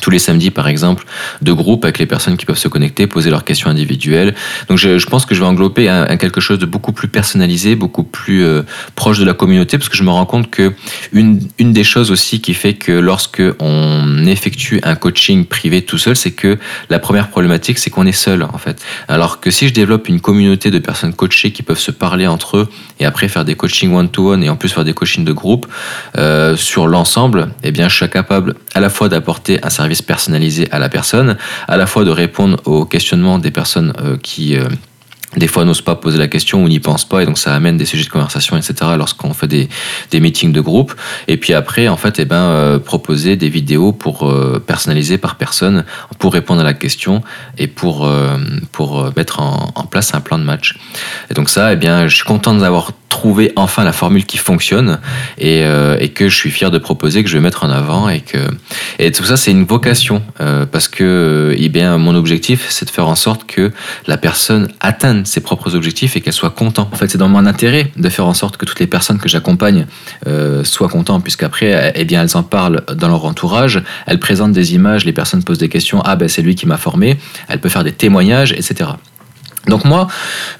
Tous 0.00 0.10
les 0.10 0.18
samedis 0.18 0.50
par 0.50 0.68
exemple 0.68 1.04
de 1.42 1.52
groupes 1.52 1.84
avec 1.84 1.98
les 1.98 2.06
personnes 2.06 2.36
qui 2.36 2.46
peuvent 2.46 2.58
se 2.58 2.68
connecter, 2.68 3.06
poser 3.06 3.30
leurs 3.30 3.44
questions 3.44 3.70
individuelles. 3.70 4.34
Donc 4.68 4.78
je, 4.78 5.06
pense 5.06 5.26
que 5.26 5.34
je 5.34 5.40
vais 5.40 5.46
englober 5.46 5.86
quelque 6.18 6.40
chose 6.40 6.58
de 6.58 6.66
beaucoup 6.66 6.92
plus 6.92 7.08
personnalisé, 7.08 7.76
beaucoup 7.76 8.02
plus 8.02 8.44
euh, 8.44 8.62
proche 8.94 9.18
de 9.18 9.24
la 9.24 9.34
communauté, 9.34 9.78
parce 9.78 9.88
que 9.88 9.96
je 9.96 10.02
me 10.02 10.10
rends 10.10 10.26
compte 10.26 10.50
que 10.50 10.72
une, 11.12 11.40
une 11.58 11.72
des 11.72 11.84
choses 11.84 12.10
aussi 12.10 12.40
qui 12.40 12.54
fait 12.54 12.74
que 12.74 12.92
lorsque 12.92 13.42
on 13.60 14.26
effectue 14.26 14.80
un 14.82 14.94
coaching 14.94 15.44
privé 15.46 15.82
tout 15.82 15.98
seul, 15.98 16.16
c'est 16.16 16.32
que 16.32 16.58
la 16.90 16.98
première 16.98 17.28
problématique, 17.28 17.78
c'est 17.78 17.90
qu'on 17.90 18.06
est 18.06 18.12
seul 18.12 18.42
en 18.42 18.58
fait. 18.58 18.82
Alors 19.08 19.40
que 19.40 19.50
si 19.50 19.68
je 19.68 19.74
développe 19.74 20.08
une 20.08 20.20
communauté 20.20 20.70
de 20.70 20.78
personnes 20.78 21.14
coachées 21.14 21.52
qui 21.52 21.62
peuvent 21.62 21.78
se 21.78 21.90
parler 21.90 22.26
entre 22.26 22.58
eux 22.58 22.68
et 23.00 23.06
après 23.06 23.28
faire 23.28 23.44
des 23.44 23.54
coachings 23.54 23.94
one-to-one 23.94 24.42
et 24.42 24.50
en 24.50 24.56
plus 24.56 24.68
faire 24.68 24.84
des 24.84 24.94
coachings 24.94 25.24
de 25.24 25.32
groupe 25.32 25.66
euh, 26.18 26.56
sur 26.56 26.86
l'ensemble, 26.86 27.48
eh 27.62 27.70
bien 27.70 27.88
je 27.88 27.96
suis 27.96 28.08
capable 28.08 28.54
à 28.74 28.80
la 28.80 28.90
fois 28.90 29.08
d'apporter 29.08 29.58
un 29.62 29.70
service 29.70 29.85
personnalisé 30.06 30.68
à 30.70 30.78
la 30.78 30.88
personne, 30.88 31.36
à 31.68 31.76
la 31.76 31.86
fois 31.86 32.04
de 32.04 32.10
répondre 32.10 32.60
aux 32.64 32.84
questionnements 32.84 33.38
des 33.38 33.50
personnes 33.50 33.92
euh, 34.02 34.16
qui 34.22 34.56
euh, 34.56 34.68
des 35.36 35.48
fois 35.48 35.64
n'osent 35.64 35.82
pas 35.82 35.94
poser 35.94 36.18
la 36.18 36.28
question 36.28 36.62
ou 36.62 36.68
n'y 36.68 36.80
pensent 36.80 37.08
pas 37.08 37.22
et 37.22 37.26
donc 37.26 37.38
ça 37.38 37.54
amène 37.54 37.76
des 37.76 37.84
sujets 37.84 38.04
de 38.04 38.10
conversation 38.10 38.56
etc 38.56 38.74
lorsqu'on 38.96 39.34
fait 39.34 39.46
des, 39.46 39.68
des 40.10 40.20
meetings 40.20 40.52
de 40.52 40.60
groupe. 40.60 40.94
Et 41.28 41.36
puis 41.36 41.52
après 41.52 41.88
en 41.88 41.96
fait 41.96 42.18
eh 42.18 42.24
ben 42.24 42.36
euh, 42.36 42.78
proposer 42.78 43.36
des 43.36 43.48
vidéos 43.48 43.92
pour 43.92 44.32
personnaliser 44.66 45.18
par 45.18 45.36
personne 45.36 45.84
pour 46.18 46.32
répondre 46.32 46.60
à 46.60 46.64
la 46.64 46.74
question 46.74 47.22
et 47.58 47.66
pour 47.66 48.08
pour 48.72 49.12
mettre 49.16 49.40
en, 49.40 49.86
place 49.90 50.14
un 50.14 50.20
plan 50.20 50.38
de 50.38 50.44
match. 50.44 50.76
Et 51.30 51.34
donc 51.34 51.48
ça 51.48 51.72
eh 51.72 51.76
bien 51.76 52.08
je 52.08 52.14
suis 52.14 52.24
content 52.24 52.54
d'avoir 52.54 52.92
trouver 53.08 53.52
enfin 53.56 53.84
la 53.84 53.92
formule 53.92 54.26
qui 54.26 54.36
fonctionne 54.36 54.98
et, 55.38 55.62
euh, 55.64 55.96
que 56.08 56.28
je 56.28 56.36
suis 56.36 56.50
fier 56.50 56.70
de 56.70 56.78
proposer, 56.78 57.22
que 57.22 57.28
je 57.28 57.36
vais 57.36 57.42
mettre 57.42 57.64
en 57.64 57.70
avant 57.70 58.08
et 58.08 58.20
que 58.20 58.38
et 58.98 59.12
tout 59.12 59.24
ça 59.24 59.36
c'est 59.36 59.50
une 59.50 59.64
vocation 59.64 60.22
euh, 60.40 60.66
parce 60.66 60.88
que 60.88 61.54
eh 61.56 61.68
bien 61.68 61.98
mon 61.98 62.14
objectif 62.14 62.66
c'est 62.68 62.84
de 62.84 62.90
faire 62.90 63.08
en 63.08 63.14
sorte 63.14 63.46
que 63.46 63.72
la 64.06 64.16
personne 64.16 64.68
atteigne 64.80 65.24
ses 65.26 65.40
propres 65.40 65.74
objectifs 65.74 66.16
et 66.16 66.20
qu'elle 66.20 66.32
soit 66.32 66.50
contente. 66.50 66.88
En 66.92 66.96
fait 66.96 67.08
c'est 67.08 67.18
dans 67.18 67.28
mon 67.28 67.46
intérêt 67.46 67.90
de 67.96 68.08
faire 68.08 68.26
en 68.26 68.34
sorte 68.34 68.56
que 68.56 68.64
toutes 68.64 68.80
les 68.80 68.86
personnes 68.86 69.18
que 69.18 69.28
j'accompagne 69.28 69.86
euh, 70.26 70.64
soient 70.64 70.88
contentes 70.88 71.22
puisqu'après 71.22 71.92
eh 71.94 72.04
bien 72.04 72.22
elles 72.22 72.36
en 72.36 72.42
parlent 72.42 72.82
dans 72.94 73.08
leur 73.08 73.24
entourage, 73.24 73.82
elles 74.06 74.20
présentent 74.20 74.52
des 74.52 74.74
images, 74.74 75.04
les 75.04 75.12
personnes 75.12 75.42
posent 75.42 75.58
des 75.58 75.68
questions, 75.68 76.00
ah 76.04 76.16
ben 76.16 76.28
c'est 76.28 76.42
lui 76.42 76.54
qui 76.54 76.66
m'a 76.66 76.78
formé, 76.78 77.18
elle 77.48 77.60
peut 77.60 77.68
faire 77.68 77.84
des 77.84 77.92
témoignages, 77.92 78.52
etc. 78.52 78.90
Donc 79.66 79.84
moi, 79.84 80.06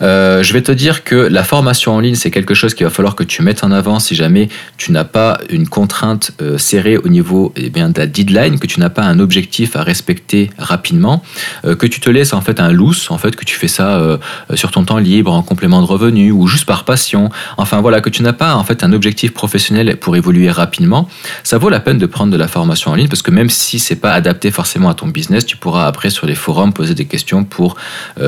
euh, 0.02 0.42
je 0.42 0.52
vais 0.52 0.62
te 0.62 0.72
dire 0.72 1.04
que 1.04 1.14
la 1.14 1.44
formation 1.44 1.94
en 1.94 2.00
ligne, 2.00 2.16
c'est 2.16 2.32
quelque 2.32 2.54
chose 2.54 2.74
qu'il 2.74 2.84
va 2.84 2.90
falloir 2.90 3.14
que 3.14 3.22
tu 3.22 3.42
mettes 3.42 3.62
en 3.62 3.70
avant 3.70 4.00
si 4.00 4.14
jamais 4.16 4.48
tu 4.78 4.90
n'as 4.90 5.04
pas 5.04 5.38
une 5.48 5.68
contrainte 5.68 6.32
euh, 6.42 6.58
serrée 6.58 6.96
au 6.96 7.08
niveau 7.08 7.52
eh 7.56 7.70
bien, 7.70 7.88
de 7.88 7.98
la 7.98 8.06
deadline, 8.06 8.58
que 8.58 8.66
tu 8.66 8.80
n'as 8.80 8.90
pas 8.90 9.02
un 9.02 9.20
objectif 9.20 9.76
à 9.76 9.82
respecter 9.82 10.50
rapidement, 10.58 11.22
euh, 11.64 11.76
que 11.76 11.86
tu 11.86 12.00
te 12.00 12.10
laisses 12.10 12.32
en 12.32 12.40
fait 12.40 12.58
un 12.58 12.72
loose, 12.72 13.06
en 13.10 13.18
fait 13.18 13.36
que 13.36 13.44
tu 13.44 13.56
fais 13.56 13.68
ça 13.68 14.18
sur 14.54 14.70
ton 14.70 14.84
temps 14.84 14.98
libre, 14.98 15.32
en 15.32 15.42
complément 15.42 15.80
de 15.80 15.86
revenus 15.86 16.32
ou 16.32 16.46
juste 16.46 16.64
par 16.64 16.84
passion. 16.84 17.30
Enfin 17.56 17.80
voilà, 17.80 18.00
que 18.00 18.10
tu 18.10 18.22
n'as 18.22 18.32
pas 18.32 18.54
en 18.54 18.64
fait 18.64 18.82
un 18.82 18.92
objectif 18.92 19.32
professionnel 19.32 19.96
pour 19.96 20.16
évoluer 20.16 20.50
rapidement. 20.50 21.08
Ça 21.42 21.58
vaut 21.58 21.68
la 21.68 21.80
peine 21.80 21.98
de 21.98 22.06
prendre 22.06 22.32
de 22.32 22.36
la 22.36 22.48
formation 22.48 22.90
en 22.90 22.94
ligne 22.94 23.08
parce 23.08 23.22
que 23.22 23.30
même 23.30 23.50
si 23.50 23.78
c'est 23.78 23.96
pas 23.96 24.12
adapté 24.12 24.50
forcément 24.50 24.88
à 24.88 24.94
ton 24.94 25.08
business, 25.08 25.46
tu 25.46 25.56
pourras 25.56 25.86
après 25.86 26.10
sur 26.10 26.26
les 26.26 26.34
forums 26.34 26.72
poser 26.72 26.94
des 26.94 27.06
questions 27.06 27.44
pour 27.44 27.76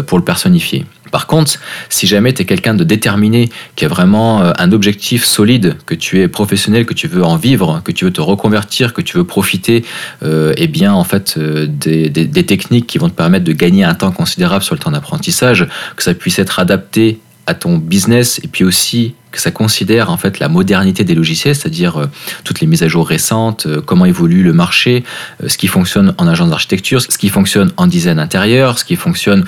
pour 0.06 0.18
le 0.18 0.24
personnifier 0.24 0.67
par 1.10 1.26
contre, 1.26 1.58
si 1.88 2.06
jamais 2.06 2.32
tu 2.32 2.42
es 2.42 2.44
quelqu'un 2.44 2.74
de 2.74 2.84
déterminé, 2.84 3.48
qui 3.76 3.84
a 3.84 3.88
vraiment 3.88 4.42
euh, 4.42 4.52
un 4.58 4.72
objectif 4.72 5.24
solide, 5.24 5.76
que 5.86 5.94
tu 5.94 6.20
es 6.20 6.28
professionnel, 6.28 6.86
que 6.86 6.94
tu 6.94 7.08
veux 7.08 7.24
en 7.24 7.36
vivre, 7.36 7.80
que 7.84 7.92
tu 7.92 8.04
veux 8.04 8.12
te 8.12 8.20
reconvertir, 8.20 8.92
que 8.92 9.00
tu 9.00 9.16
veux 9.16 9.24
profiter 9.24 9.84
euh, 10.22 10.52
eh 10.56 10.66
bien, 10.66 10.92
en 10.92 11.04
fait, 11.04 11.36
euh, 11.38 11.66
des, 11.68 12.08
des, 12.08 12.46
techniques 12.46 12.86
qui 12.86 12.98
vont 12.98 13.08
te 13.08 13.14
permettre 13.14 13.44
de 13.44 13.52
gagner 13.52 13.84
un 13.84 13.94
temps 13.94 14.12
considérable 14.12 14.64
sur 14.64 14.74
le 14.74 14.80
temps 14.80 14.90
d'apprentissage, 14.90 15.66
que 15.96 16.02
ça 16.02 16.14
puisse 16.14 16.38
être 16.38 16.58
adapté 16.58 17.20
à 17.46 17.54
ton 17.54 17.78
business 17.78 18.40
et 18.44 18.48
puis 18.48 18.64
aussi 18.64 19.14
que 19.30 19.40
ça 19.40 19.50
considère 19.50 20.10
en 20.10 20.16
fait 20.16 20.38
la 20.38 20.48
modernité 20.48 21.04
des 21.04 21.14
logiciels, 21.14 21.54
c'est-à-dire 21.54 21.98
euh, 21.98 22.06
toutes 22.44 22.60
les 22.60 22.66
mises 22.66 22.82
à 22.82 22.88
jour 22.88 23.06
récentes, 23.06 23.66
euh, 23.66 23.80
comment 23.84 24.06
évolue 24.06 24.42
le 24.42 24.52
marché, 24.52 25.04
euh, 25.42 25.48
ce 25.48 25.58
qui 25.58 25.66
fonctionne 25.66 26.14
en 26.18 26.26
agence 26.26 26.50
d'architecture, 26.50 27.00
ce 27.00 27.18
qui 27.18 27.28
fonctionne 27.28 27.72
en 27.76 27.86
design 27.86 28.18
intérieur, 28.18 28.78
ce 28.78 28.84
qui 28.84 28.96
fonctionne 28.96 29.44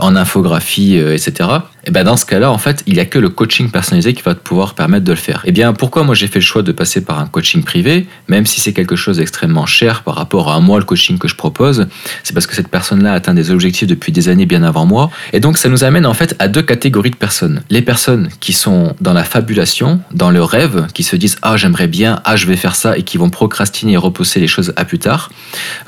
en 0.00 0.16
infographie, 0.16 0.96
etc. 0.96 1.48
Et 1.84 1.90
ben 1.90 2.04
dans 2.04 2.16
ce 2.16 2.24
cas-là, 2.26 2.50
en 2.50 2.58
fait, 2.58 2.82
il 2.86 2.94
n'y 2.94 3.00
a 3.00 3.04
que 3.04 3.18
le 3.18 3.28
coaching 3.28 3.70
personnalisé 3.70 4.14
qui 4.14 4.22
va 4.22 4.34
te 4.34 4.40
pouvoir 4.40 4.74
permettre 4.74 5.04
de 5.04 5.10
le 5.10 5.16
faire. 5.16 5.42
Et 5.44 5.48
eh 5.48 5.52
bien, 5.52 5.72
pourquoi 5.72 6.04
moi 6.04 6.14
j'ai 6.14 6.28
fait 6.28 6.38
le 6.38 6.44
choix 6.44 6.62
de 6.62 6.70
passer 6.70 7.04
par 7.04 7.18
un 7.18 7.26
coaching 7.26 7.64
privé, 7.64 8.06
même 8.28 8.46
si 8.46 8.60
c'est 8.60 8.72
quelque 8.72 8.94
chose 8.94 9.16
d'extrêmement 9.16 9.66
cher 9.66 10.02
par 10.02 10.14
rapport 10.14 10.50
à 10.50 10.60
moi 10.60 10.78
le 10.78 10.84
coaching 10.84 11.18
que 11.18 11.26
je 11.26 11.34
propose, 11.34 11.86
c'est 12.22 12.34
parce 12.34 12.46
que 12.46 12.54
cette 12.54 12.68
personne-là 12.68 13.12
atteint 13.12 13.34
des 13.34 13.50
objectifs 13.50 13.88
depuis 13.88 14.12
des 14.12 14.28
années 14.28 14.46
bien 14.46 14.62
avant 14.62 14.86
moi. 14.86 15.10
Et 15.32 15.40
donc 15.40 15.58
ça 15.58 15.68
nous 15.68 15.82
amène 15.82 16.06
en 16.06 16.14
fait 16.14 16.36
à 16.38 16.48
deux 16.48 16.62
catégories 16.62 17.10
de 17.10 17.16
personnes. 17.16 17.62
Les 17.70 17.82
personnes 17.82 18.28
qui 18.38 18.52
sont 18.52 18.94
dans 19.00 19.12
la 19.12 19.21
fabulation, 19.24 20.00
dans 20.12 20.30
le 20.30 20.42
rêve, 20.42 20.86
qui 20.94 21.02
se 21.02 21.16
disent 21.16 21.38
ah 21.42 21.56
j'aimerais 21.56 21.86
bien, 21.86 22.20
ah 22.24 22.36
je 22.36 22.46
vais 22.46 22.56
faire 22.56 22.74
ça 22.74 22.96
et 22.96 23.02
qui 23.02 23.18
vont 23.18 23.30
procrastiner 23.30 23.92
et 23.92 23.96
repousser 23.96 24.40
les 24.40 24.46
choses 24.46 24.72
à 24.76 24.84
plus 24.84 24.98
tard. 24.98 25.30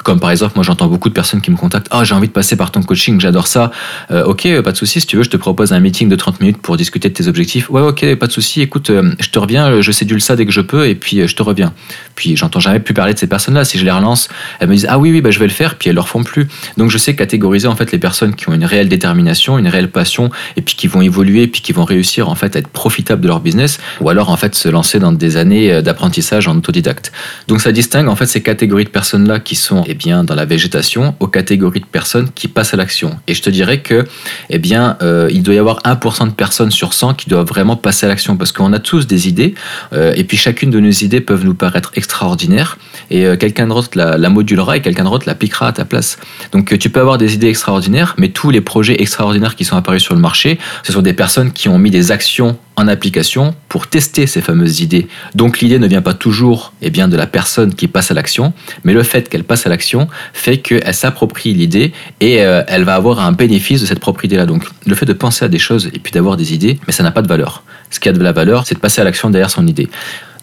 Comme 0.02 0.20
par 0.20 0.30
exemple, 0.30 0.52
moi 0.56 0.64
j'entends 0.64 0.88
beaucoup 0.88 1.08
de 1.08 1.14
personnes 1.14 1.40
qui 1.40 1.50
me 1.50 1.56
contactent, 1.56 1.88
ah 1.90 2.04
j'ai 2.04 2.14
envie 2.14 2.28
de 2.28 2.32
passer 2.32 2.56
par 2.56 2.70
ton 2.70 2.82
coaching, 2.82 3.20
j'adore 3.20 3.46
ça. 3.46 3.70
Euh, 4.10 4.24
ok, 4.24 4.60
pas 4.62 4.72
de 4.72 4.76
souci, 4.76 5.00
si 5.00 5.06
tu 5.06 5.16
veux, 5.16 5.22
je 5.22 5.30
te 5.30 5.36
propose 5.36 5.72
un 5.72 5.80
meeting 5.80 6.08
de 6.08 6.16
30 6.16 6.40
minutes 6.40 6.58
pour 6.58 6.76
discuter 6.76 7.08
de 7.08 7.14
tes 7.14 7.28
objectifs. 7.28 7.70
Ouais, 7.70 7.82
ok, 7.82 8.14
pas 8.16 8.26
de 8.26 8.32
souci. 8.32 8.60
Écoute, 8.60 8.90
euh, 8.90 9.12
je 9.20 9.28
te 9.30 9.38
reviens, 9.38 9.80
je 9.80 9.92
sédule 9.92 10.20
ça 10.20 10.36
dès 10.36 10.46
que 10.46 10.52
je 10.52 10.60
peux 10.60 10.88
et 10.88 10.94
puis 10.94 11.20
euh, 11.20 11.26
je 11.26 11.36
te 11.36 11.42
reviens. 11.42 11.72
Puis 12.14 12.36
j'entends 12.36 12.60
jamais 12.60 12.80
plus 12.80 12.94
parler 12.94 13.14
de 13.14 13.18
ces 13.18 13.26
personnes-là. 13.26 13.64
Si 13.64 13.78
je 13.78 13.84
les 13.84 13.90
relance, 13.90 14.28
elles 14.60 14.68
me 14.68 14.74
disent 14.74 14.86
ah 14.88 14.98
oui 14.98 15.10
oui 15.10 15.20
bah 15.20 15.30
je 15.30 15.38
vais 15.38 15.46
le 15.46 15.52
faire. 15.52 15.76
Puis 15.76 15.90
elles 15.90 15.96
leur 15.96 16.08
font 16.08 16.22
plus. 16.22 16.48
Donc 16.76 16.90
je 16.90 16.98
sais 16.98 17.14
catégoriser 17.14 17.68
en 17.68 17.76
fait 17.76 17.92
les 17.92 17.98
personnes 17.98 18.34
qui 18.34 18.48
ont 18.48 18.52
une 18.54 18.64
réelle 18.64 18.88
détermination, 18.88 19.58
une 19.58 19.68
réelle 19.68 19.90
passion 19.90 20.30
et 20.56 20.62
puis 20.62 20.74
qui 20.74 20.86
vont 20.86 21.00
évoluer, 21.00 21.46
puis 21.46 21.60
qui 21.60 21.72
vont 21.72 21.84
réussir 21.84 22.28
en 22.28 22.34
fait 22.34 22.56
à 22.56 22.58
être 22.58 22.68
profitables 22.68 23.23
de 23.24 23.28
leur 23.28 23.40
business, 23.40 23.78
ou 24.00 24.08
alors 24.08 24.30
en 24.30 24.36
fait 24.36 24.54
se 24.54 24.68
lancer 24.68 24.98
dans 25.00 25.12
des 25.12 25.36
années 25.36 25.72
euh, 25.72 25.82
d'apprentissage 25.82 26.46
en 26.46 26.56
autodidacte. 26.56 27.12
Donc 27.48 27.60
ça 27.60 27.72
distingue 27.72 28.08
en 28.08 28.16
fait 28.16 28.26
ces 28.26 28.42
catégories 28.42 28.84
de 28.84 28.90
personnes-là 28.90 29.40
qui 29.40 29.56
sont 29.56 29.82
eh 29.86 29.94
bien 29.94 30.22
dans 30.22 30.34
la 30.34 30.44
végétation 30.44 31.14
aux 31.20 31.28
catégories 31.28 31.80
de 31.80 31.86
personnes 31.86 32.28
qui 32.34 32.48
passent 32.48 32.74
à 32.74 32.76
l'action. 32.76 33.18
Et 33.26 33.34
je 33.34 33.42
te 33.42 33.50
dirais 33.50 33.80
que 33.80 34.04
eh 34.50 34.58
bien 34.58 34.96
il 35.30 35.42
doit 35.42 35.54
y 35.54 35.58
avoir 35.58 35.80
1% 35.82 36.28
de 36.28 36.32
personnes 36.32 36.70
sur 36.70 36.92
100 36.92 37.14
qui 37.14 37.28
doivent 37.28 37.46
vraiment 37.46 37.76
passer 37.76 38.06
à 38.06 38.08
l'action 38.08 38.36
parce 38.36 38.52
qu'on 38.52 38.72
a 38.72 38.78
tous 38.78 39.06
des 39.06 39.28
idées 39.28 39.54
euh, 39.92 40.12
et 40.16 40.24
puis 40.24 40.36
chacune 40.36 40.70
de 40.70 40.80
nos 40.80 40.90
idées 40.90 41.20
peuvent 41.20 41.44
nous 41.44 41.54
paraître 41.54 41.92
extraordinaires 41.94 42.78
et 43.10 43.26
euh, 43.26 43.36
quelqu'un 43.36 43.66
d'autre 43.66 43.90
la, 43.94 44.28
modulera 44.28 44.76
et 44.76 44.82
quelqu'un 44.82 45.04
d'autre 45.04 45.26
l'appliquera 45.26 45.68
à 45.68 45.72
ta 45.72 45.84
place. 45.84 46.18
Donc 46.52 46.72
euh, 46.72 46.78
tu 46.78 46.90
peux 46.90 47.00
avoir 47.00 47.18
des 47.18 47.34
idées 47.34 47.48
extraordinaires, 47.48 48.14
mais 48.18 48.28
tous 48.28 48.50
les 48.50 48.60
projets 48.60 49.00
extraordinaires 49.00 49.56
qui 49.56 49.64
sont 49.64 49.76
apparus 49.76 50.02
sur 50.02 50.14
le 50.14 50.20
marché, 50.20 50.58
ce 50.82 50.92
sont 50.92 51.02
des 51.02 51.12
personnes 51.12 51.52
qui 51.52 51.68
ont 51.68 51.78
mis 51.78 51.90
des 51.90 52.12
actions 52.12 52.56
en 52.76 52.88
application 52.88 53.54
pour 53.68 53.86
tester 53.86 54.26
ces 54.26 54.40
fameuses 54.40 54.80
idées. 54.80 55.06
Donc 55.34 55.60
l'idée 55.60 55.78
ne 55.78 55.86
vient 55.86 56.02
pas 56.02 56.14
toujours 56.14 56.72
eh 56.82 56.90
bien, 56.90 57.08
de 57.08 57.16
la 57.16 57.26
personne 57.26 57.74
qui 57.74 57.86
passe 57.86 58.10
à 58.10 58.14
l'action, 58.14 58.52
mais 58.82 58.92
le 58.92 59.02
fait 59.02 59.28
qu'elle 59.28 59.44
passe 59.44 59.66
à 59.66 59.68
l'action 59.68 60.08
fait 60.32 60.58
qu'elle 60.58 60.94
s'approprie 60.94 61.54
l'idée 61.54 61.92
et 62.20 62.42
euh, 62.42 62.62
elle 62.66 62.84
va 62.84 62.94
avoir 62.94 63.20
un 63.20 63.32
bénéfice 63.32 63.80
de 63.80 63.86
cette 63.86 64.00
propre 64.00 64.24
idée-là. 64.24 64.46
Donc 64.46 64.64
le 64.86 64.94
fait 64.94 65.06
de 65.06 65.12
penser 65.12 65.44
à 65.44 65.48
des 65.48 65.58
choses 65.58 65.90
et 65.92 65.98
puis 65.98 66.12
d'avoir 66.12 66.36
des 66.36 66.52
idées, 66.52 66.78
mais 66.86 66.92
ça 66.92 67.02
n'a 67.02 67.12
pas 67.12 67.22
de 67.22 67.28
valeur. 67.28 67.62
Ce 67.90 68.00
qui 68.00 68.08
a 68.08 68.12
de 68.12 68.22
la 68.22 68.32
valeur, 68.32 68.66
c'est 68.66 68.74
de 68.74 68.80
passer 68.80 69.00
à 69.00 69.04
l'action 69.04 69.30
derrière 69.30 69.50
son 69.50 69.66
idée. 69.66 69.88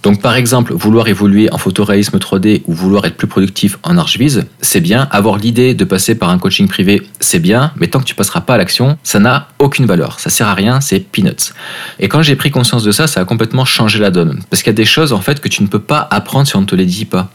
Donc 0.04 0.22
par 0.22 0.36
exemple, 0.36 0.74
vouloir 0.74 1.08
évoluer 1.08 1.52
en 1.52 1.58
photoréalisme 1.58 2.18
3D 2.18 2.62
ou 2.66 2.74
vouloir 2.74 3.06
être 3.06 3.16
plus 3.16 3.28
productif 3.28 3.78
en 3.84 3.98
archivise, 3.98 4.46
c'est 4.62 4.82
bien. 4.82 5.08
Avoir 5.12 5.38
l'idée 5.38 5.74
de 5.74 5.84
passer 5.86 6.16
par 6.16 6.30
un 6.30 6.40
coaching 6.40 6.68
privé, 6.68 7.04
c'est 7.20 7.40
bien. 7.40 7.72
Mais 7.76 7.88
tant 7.88 8.00
que 8.00 8.06
tu 8.06 8.16
passeras 8.16 8.42
pas 8.42 8.56
à 8.56 8.58
l'action, 8.58 8.98
ça 9.04 9.20
n'a 9.20 9.48
aucune 9.60 9.86
valeur. 9.86 10.20
Ça 10.20 10.30
sert 10.30 10.48
à 10.48 10.54
rien, 10.54 10.82
c'est 10.82 11.00
peanuts. 11.00 11.54
Et 12.00 12.08
quand 12.08 12.22
j'ai 12.22 12.36
pris 12.36 12.52
conscience 12.52 12.84
de 12.84 12.92
ça, 12.92 13.08
ça 13.08 13.22
a 13.22 13.26
complètement 13.26 13.66
changé 13.66 14.00
la 14.00 14.12
donne. 14.12 14.42
Parce 14.50 14.64
qu'il 14.64 14.72
y 14.72 14.76
a 14.76 14.78
des 14.78 14.86
choses 14.86 15.14
en 15.14 15.22
fait 15.22 15.40
que 15.40 15.48
tu 15.48 15.62
ne 15.62 15.68
peux 15.68 15.80
pas 15.80 16.08
apprendre 16.12 16.48
si 16.48 16.56
on 16.56 16.62
ne 16.62 16.66
te 16.66 16.76
les 16.76 16.86
dit 16.86 17.06
pas. 17.06 17.30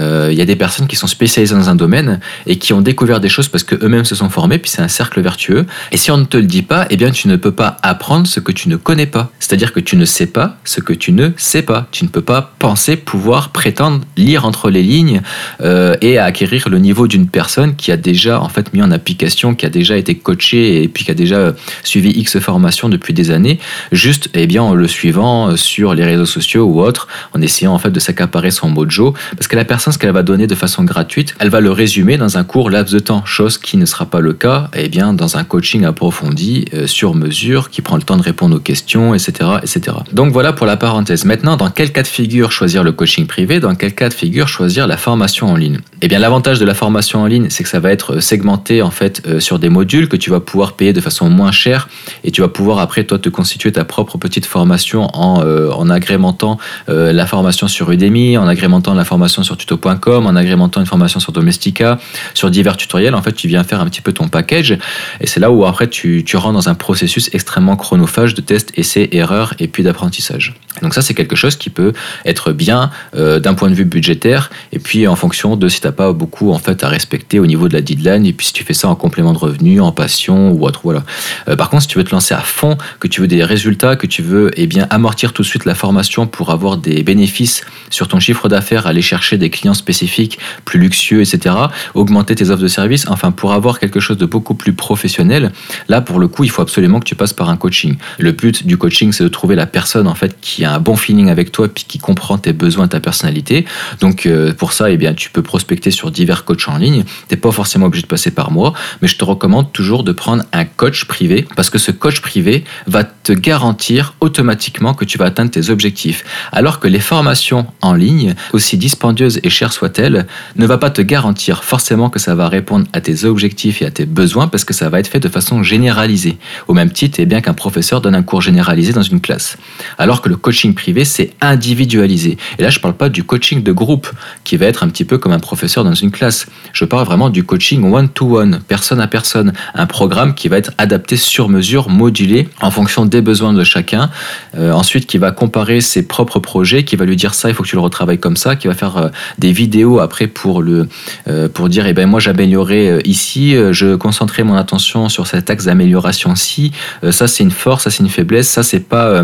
Euh, 0.00 0.28
il 0.32 0.38
y 0.38 0.42
a 0.42 0.44
des 0.44 0.56
personnes 0.56 0.86
qui 0.86 0.96
sont 0.96 1.06
spécialisées 1.06 1.54
dans 1.54 1.68
un 1.68 1.74
domaine 1.74 2.20
et 2.46 2.56
qui 2.56 2.72
ont 2.72 2.80
découvert 2.80 3.20
des 3.20 3.28
choses 3.28 3.48
parce 3.48 3.64
que 3.64 3.76
eux-mêmes 3.84 4.04
se 4.04 4.14
sont 4.14 4.30
formés, 4.30 4.58
puis 4.58 4.70
c'est 4.70 4.82
un 4.82 4.88
cercle 4.88 5.20
vertueux. 5.20 5.66
Et 5.92 5.96
si 5.96 6.10
on 6.10 6.16
ne 6.16 6.24
te 6.24 6.36
le 6.36 6.44
dit 6.44 6.62
pas, 6.62 6.86
eh 6.90 6.96
bien 6.96 7.10
tu 7.10 7.28
ne 7.28 7.36
peux 7.36 7.52
pas 7.52 7.76
apprendre 7.82 8.26
ce 8.26 8.40
que 8.40 8.52
tu 8.52 8.68
ne 8.68 8.76
connais 8.76 9.06
pas. 9.06 9.30
C'est-à-dire 9.38 9.72
que 9.72 9.80
tu 9.80 9.96
ne 9.96 10.04
sais 10.04 10.26
pas 10.26 10.56
ce 10.64 10.80
que 10.80 10.92
tu 10.92 11.12
ne 11.12 11.30
sais 11.36 11.62
pas. 11.62 11.86
Peux 12.08 12.22
pas 12.22 12.52
penser 12.58 12.96
pouvoir 12.96 13.50
prétendre 13.50 14.00
lire 14.16 14.44
entre 14.44 14.70
les 14.70 14.82
lignes 14.82 15.22
euh, 15.60 15.96
et 16.00 16.18
acquérir 16.18 16.68
le 16.68 16.78
niveau 16.78 17.06
d'une 17.06 17.28
personne 17.28 17.76
qui 17.76 17.92
a 17.92 17.96
déjà 17.96 18.40
en 18.40 18.48
fait 18.48 18.72
mis 18.72 18.82
en 18.82 18.90
application, 18.90 19.54
qui 19.54 19.66
a 19.66 19.70
déjà 19.70 19.96
été 19.96 20.14
coachée 20.14 20.82
et 20.82 20.88
puis 20.88 21.04
qui 21.04 21.10
a 21.10 21.14
déjà 21.14 21.54
suivi 21.82 22.10
X 22.10 22.38
formations 22.38 22.88
depuis 22.88 23.14
des 23.14 23.30
années, 23.30 23.58
juste 23.92 24.30
eh 24.34 24.46
bien 24.46 24.62
en 24.62 24.74
le 24.74 24.88
suivant 24.88 25.56
sur 25.56 25.94
les 25.94 26.04
réseaux 26.04 26.26
sociaux 26.26 26.64
ou 26.64 26.80
autres, 26.80 27.08
en 27.34 27.42
essayant 27.42 27.74
en 27.74 27.78
fait 27.78 27.90
de 27.90 28.00
s'accaparer 28.00 28.50
son 28.50 28.68
mojo, 28.68 29.14
parce 29.36 29.48
que 29.48 29.56
la 29.56 29.64
personne 29.64 29.92
ce 29.92 29.98
qu'elle 29.98 30.12
va 30.12 30.22
donner 30.22 30.46
de 30.46 30.54
façon 30.54 30.84
gratuite, 30.84 31.34
elle 31.38 31.50
va 31.50 31.60
le 31.60 31.70
résumer 31.70 32.16
dans 32.16 32.38
un 32.38 32.44
court 32.44 32.70
laps 32.70 32.94
de 32.94 32.98
temps, 32.98 33.24
chose 33.24 33.58
qui 33.58 33.76
ne 33.76 33.86
sera 33.86 34.06
pas 34.06 34.20
le 34.20 34.32
cas 34.32 34.70
eh 34.74 34.88
bien 34.88 35.12
dans 35.12 35.36
un 35.36 35.44
coaching 35.44 35.84
approfondi 35.84 36.66
euh, 36.74 36.86
sur 36.86 37.14
mesure 37.14 37.70
qui 37.70 37.82
prend 37.82 37.96
le 37.96 38.02
temps 38.02 38.16
de 38.16 38.22
répondre 38.22 38.56
aux 38.56 38.60
questions, 38.60 39.14
etc., 39.14 39.50
etc. 39.62 39.96
Donc 40.12 40.32
voilà 40.32 40.52
pour 40.52 40.66
la 40.66 40.76
parenthèse. 40.76 41.24
Maintenant, 41.24 41.56
dans 41.56 41.70
quel 41.70 41.92
cas 41.98 42.02
de 42.04 42.06
figure 42.06 42.52
choisir 42.52 42.84
le 42.84 42.92
coaching 42.92 43.26
privé, 43.26 43.58
dans 43.58 43.74
quel 43.74 43.92
cas 43.92 44.08
de 44.08 44.14
figure 44.14 44.46
choisir 44.46 44.86
la 44.86 44.96
formation 44.96 45.48
en 45.48 45.56
ligne? 45.56 45.78
Eh 46.00 46.06
bien, 46.06 46.20
l'avantage 46.20 46.60
de 46.60 46.64
la 46.64 46.74
formation 46.74 47.22
en 47.22 47.26
ligne, 47.26 47.48
c'est 47.50 47.64
que 47.64 47.68
ça 47.68 47.80
va 47.80 47.90
être 47.90 48.20
segmenté 48.20 48.82
en 48.82 48.92
fait 48.92 49.22
euh, 49.26 49.40
sur 49.40 49.58
des 49.58 49.68
modules 49.68 50.08
que 50.08 50.16
tu 50.16 50.30
vas 50.30 50.38
pouvoir 50.38 50.74
payer 50.74 50.92
de 50.92 51.00
façon 51.00 51.28
moins 51.28 51.50
chère 51.50 51.88
et 52.22 52.30
tu 52.30 52.40
vas 52.40 52.46
pouvoir 52.46 52.78
après 52.78 53.02
toi 53.02 53.18
te 53.18 53.28
constituer 53.28 53.72
ta 53.72 53.84
propre 53.84 54.16
petite 54.16 54.46
formation 54.46 55.08
en, 55.12 55.42
euh, 55.42 55.72
en 55.72 55.90
agrémentant 55.90 56.58
euh, 56.88 57.12
la 57.12 57.26
formation 57.26 57.66
sur 57.66 57.90
Udemy, 57.90 58.38
en 58.38 58.46
agrémentant 58.46 58.94
la 58.94 59.04
formation 59.04 59.42
sur 59.42 59.56
tuto.com, 59.56 60.24
en 60.24 60.36
agrémentant 60.36 60.78
une 60.78 60.86
formation 60.86 61.18
sur 61.18 61.32
Domestika, 61.32 61.98
sur 62.32 62.48
divers 62.48 62.76
tutoriels. 62.76 63.16
En 63.16 63.22
fait, 63.22 63.32
tu 63.32 63.48
viens 63.48 63.64
faire 63.64 63.80
un 63.80 63.86
petit 63.86 64.02
peu 64.02 64.12
ton 64.12 64.28
package 64.28 64.78
et 65.20 65.26
c'est 65.26 65.40
là 65.40 65.50
où 65.50 65.64
après 65.64 65.88
tu, 65.88 66.22
tu 66.24 66.36
rentres 66.36 66.54
dans 66.54 66.68
un 66.68 66.76
processus 66.76 67.28
extrêmement 67.32 67.74
chronophage 67.74 68.34
de 68.34 68.40
tests, 68.40 68.70
essais, 68.76 69.08
erreurs 69.10 69.54
et 69.58 69.66
puis 69.66 69.82
d'apprentissage. 69.82 70.54
Donc 70.82 70.94
ça, 70.94 71.02
c'est 71.02 71.14
quelque 71.14 71.34
chose 71.34 71.56
qui 71.56 71.70
peut 71.70 71.87
être 72.24 72.52
bien 72.52 72.90
euh, 73.16 73.40
d'un 73.40 73.54
point 73.54 73.70
de 73.70 73.74
vue 73.74 73.84
budgétaire 73.84 74.50
et 74.72 74.78
puis 74.78 75.06
en 75.06 75.16
fonction 75.16 75.56
de 75.56 75.68
si 75.68 75.80
tu 75.80 75.86
n'as 75.86 75.92
pas 75.92 76.12
beaucoup 76.12 76.52
en 76.52 76.58
fait 76.58 76.82
à 76.84 76.88
respecter 76.88 77.38
au 77.38 77.46
niveau 77.46 77.68
de 77.68 77.74
la 77.74 77.80
deadline 77.80 78.26
et 78.26 78.32
puis 78.32 78.46
si 78.46 78.52
tu 78.52 78.64
fais 78.64 78.74
ça 78.74 78.88
en 78.88 78.94
complément 78.94 79.32
de 79.32 79.38
revenu, 79.38 79.80
en 79.80 79.92
passion 79.92 80.50
ou 80.50 80.64
autre. 80.64 80.80
Voilà. 80.84 81.04
Euh, 81.48 81.56
par 81.56 81.70
contre, 81.70 81.82
si 81.82 81.88
tu 81.88 81.98
veux 81.98 82.04
te 82.04 82.10
lancer 82.10 82.34
à 82.34 82.40
fond, 82.40 82.76
que 83.00 83.08
tu 83.08 83.20
veux 83.20 83.26
des 83.26 83.44
résultats, 83.44 83.96
que 83.96 84.06
tu 84.06 84.22
veux 84.22 84.50
eh 84.56 84.66
bien 84.66 84.86
amortir 84.90 85.32
tout 85.32 85.42
de 85.42 85.46
suite 85.46 85.64
la 85.64 85.74
formation 85.74 86.26
pour 86.26 86.50
avoir 86.50 86.76
des 86.76 87.02
bénéfices 87.02 87.64
sur 87.90 88.08
ton 88.08 88.20
chiffre 88.20 88.48
d'affaires, 88.48 88.86
aller 88.86 89.02
chercher 89.02 89.38
des 89.38 89.50
clients 89.50 89.74
spécifiques, 89.74 90.38
plus 90.64 90.78
luxueux, 90.78 91.20
etc., 91.20 91.54
augmenter 91.94 92.34
tes 92.34 92.50
offres 92.50 92.62
de 92.62 92.68
services, 92.68 93.06
enfin 93.08 93.30
pour 93.30 93.52
avoir 93.52 93.78
quelque 93.78 94.00
chose 94.00 94.18
de 94.18 94.26
beaucoup 94.26 94.54
plus 94.54 94.72
professionnel, 94.72 95.52
là 95.88 96.00
pour 96.00 96.18
le 96.18 96.28
coup, 96.28 96.44
il 96.44 96.50
faut 96.50 96.62
absolument 96.62 97.00
que 97.00 97.04
tu 97.04 97.14
passes 97.14 97.32
par 97.32 97.48
un 97.48 97.56
coaching. 97.56 97.96
Le 98.18 98.32
but 98.32 98.66
du 98.66 98.76
coaching, 98.76 99.12
c'est 99.12 99.24
de 99.24 99.28
trouver 99.28 99.56
la 99.56 99.66
personne 99.66 100.06
en 100.06 100.14
fait 100.14 100.36
qui 100.40 100.64
a 100.64 100.74
un 100.74 100.80
bon 100.80 100.96
feeling 100.96 101.28
avec 101.28 101.52
toi 101.52 101.68
qui 101.86 101.98
comprend 101.98 102.38
tes 102.38 102.52
besoins, 102.52 102.88
ta 102.88 103.00
personnalité. 103.00 103.64
Donc 104.00 104.26
euh, 104.26 104.52
pour 104.52 104.72
ça, 104.72 104.90
eh 104.90 104.96
bien, 104.96 105.14
tu 105.14 105.30
peux 105.30 105.42
prospecter 105.42 105.90
sur 105.90 106.10
divers 106.10 106.44
coachs 106.44 106.68
en 106.68 106.76
ligne. 106.76 107.04
Tu 107.04 107.34
n'es 107.34 107.36
pas 107.36 107.52
forcément 107.52 107.86
obligé 107.86 108.02
de 108.02 108.08
passer 108.08 108.30
par 108.30 108.50
moi, 108.50 108.72
mais 109.02 109.08
je 109.08 109.16
te 109.16 109.24
recommande 109.24 109.72
toujours 109.72 110.04
de 110.04 110.12
prendre 110.12 110.44
un 110.52 110.64
coach 110.64 111.04
privé 111.04 111.46
parce 111.56 111.70
que 111.70 111.78
ce 111.78 111.90
coach 111.90 112.20
privé 112.20 112.64
va 112.86 113.04
te 113.04 113.32
garantir 113.32 114.14
automatiquement 114.20 114.94
que 114.94 115.04
tu 115.04 115.18
vas 115.18 115.26
atteindre 115.26 115.50
tes 115.50 115.70
objectifs. 115.70 116.24
Alors 116.52 116.80
que 116.80 116.88
les 116.88 117.00
formations 117.00 117.66
en 117.82 117.94
ligne, 117.94 118.34
aussi 118.52 118.76
dispendieuses 118.76 119.40
et 119.42 119.50
chères 119.50 119.72
soient-elles, 119.72 120.26
ne 120.56 120.66
va 120.66 120.78
pas 120.78 120.90
te 120.90 121.02
garantir 121.02 121.64
forcément 121.64 122.10
que 122.10 122.18
ça 122.18 122.34
va 122.34 122.48
répondre 122.48 122.86
à 122.92 123.00
tes 123.00 123.24
objectifs 123.24 123.82
et 123.82 123.86
à 123.86 123.90
tes 123.90 124.06
besoins 124.06 124.48
parce 124.48 124.64
que 124.64 124.74
ça 124.74 124.88
va 124.88 125.00
être 125.00 125.08
fait 125.08 125.20
de 125.20 125.28
façon 125.28 125.62
généralisée. 125.62 126.38
Au 126.66 126.74
même 126.74 126.90
titre, 126.90 127.18
eh 127.20 127.26
bien 127.26 127.40
qu'un 127.40 127.54
professeur 127.54 128.00
donne 128.00 128.14
un 128.14 128.22
cours 128.22 128.42
généralisé 128.42 128.92
dans 128.92 129.02
une 129.02 129.20
classe. 129.20 129.56
Alors 129.98 130.22
que 130.22 130.28
le 130.28 130.36
coaching 130.36 130.74
privé, 130.74 131.04
c'est 131.04 131.32
individualisé. 131.68 132.38
Et 132.58 132.62
là, 132.62 132.70
je 132.70 132.78
ne 132.78 132.82
parle 132.82 132.94
pas 132.94 133.08
du 133.08 133.24
coaching 133.24 133.62
de 133.62 133.72
groupe 133.72 134.08
qui 134.44 134.56
va 134.56 134.66
être 134.66 134.82
un 134.82 134.88
petit 134.88 135.04
peu 135.04 135.18
comme 135.18 135.32
un 135.32 135.38
professeur 135.38 135.84
dans 135.84 135.94
une 135.94 136.10
classe. 136.10 136.46
Je 136.72 136.84
parle 136.84 137.04
vraiment 137.04 137.28
du 137.28 137.44
coaching 137.44 137.92
one-to-one, 137.92 138.60
personne 138.66 139.00
à 139.00 139.06
personne. 139.06 139.52
Un 139.74 139.86
programme 139.86 140.34
qui 140.34 140.48
va 140.48 140.56
être 140.56 140.72
adapté 140.78 141.16
sur 141.16 141.48
mesure, 141.48 141.90
modulé 141.90 142.48
en 142.62 142.70
fonction 142.70 143.04
des 143.04 143.20
besoins 143.20 143.52
de 143.52 143.64
chacun. 143.64 144.10
Euh, 144.56 144.72
ensuite, 144.72 145.06
qui 145.06 145.18
va 145.18 145.30
comparer 145.30 145.80
ses 145.80 146.06
propres 146.06 146.38
projets, 146.38 146.84
qui 146.84 146.96
va 146.96 147.04
lui 147.04 147.16
dire 147.16 147.34
ça, 147.34 147.48
il 147.50 147.54
faut 147.54 147.62
que 147.62 147.68
tu 147.68 147.76
le 147.76 147.82
retravailles 147.82 148.18
comme 148.18 148.36
ça, 148.36 148.56
qui 148.56 148.66
va 148.66 148.74
faire 148.74 148.96
euh, 148.96 149.08
des 149.38 149.52
vidéos 149.52 149.98
après 150.00 150.26
pour, 150.26 150.62
le, 150.62 150.88
euh, 151.28 151.48
pour 151.48 151.68
dire, 151.68 151.86
eh 151.86 151.92
ben, 151.92 152.06
moi 152.06 152.20
j'améliorais 152.20 153.00
ici, 153.04 153.54
je 153.72 153.94
concentrais 153.96 154.44
mon 154.44 154.54
attention 154.54 155.08
sur 155.08 155.26
cet 155.26 155.50
axe 155.50 155.66
d'amélioration-ci, 155.66 156.72
ça 157.10 157.26
c'est 157.28 157.42
une 157.42 157.50
force, 157.50 157.84
ça 157.84 157.90
c'est 157.90 158.02
une 158.02 158.08
faiblesse, 158.08 158.48
ça 158.48 158.62
c'est 158.62 158.80
pas 158.80 159.22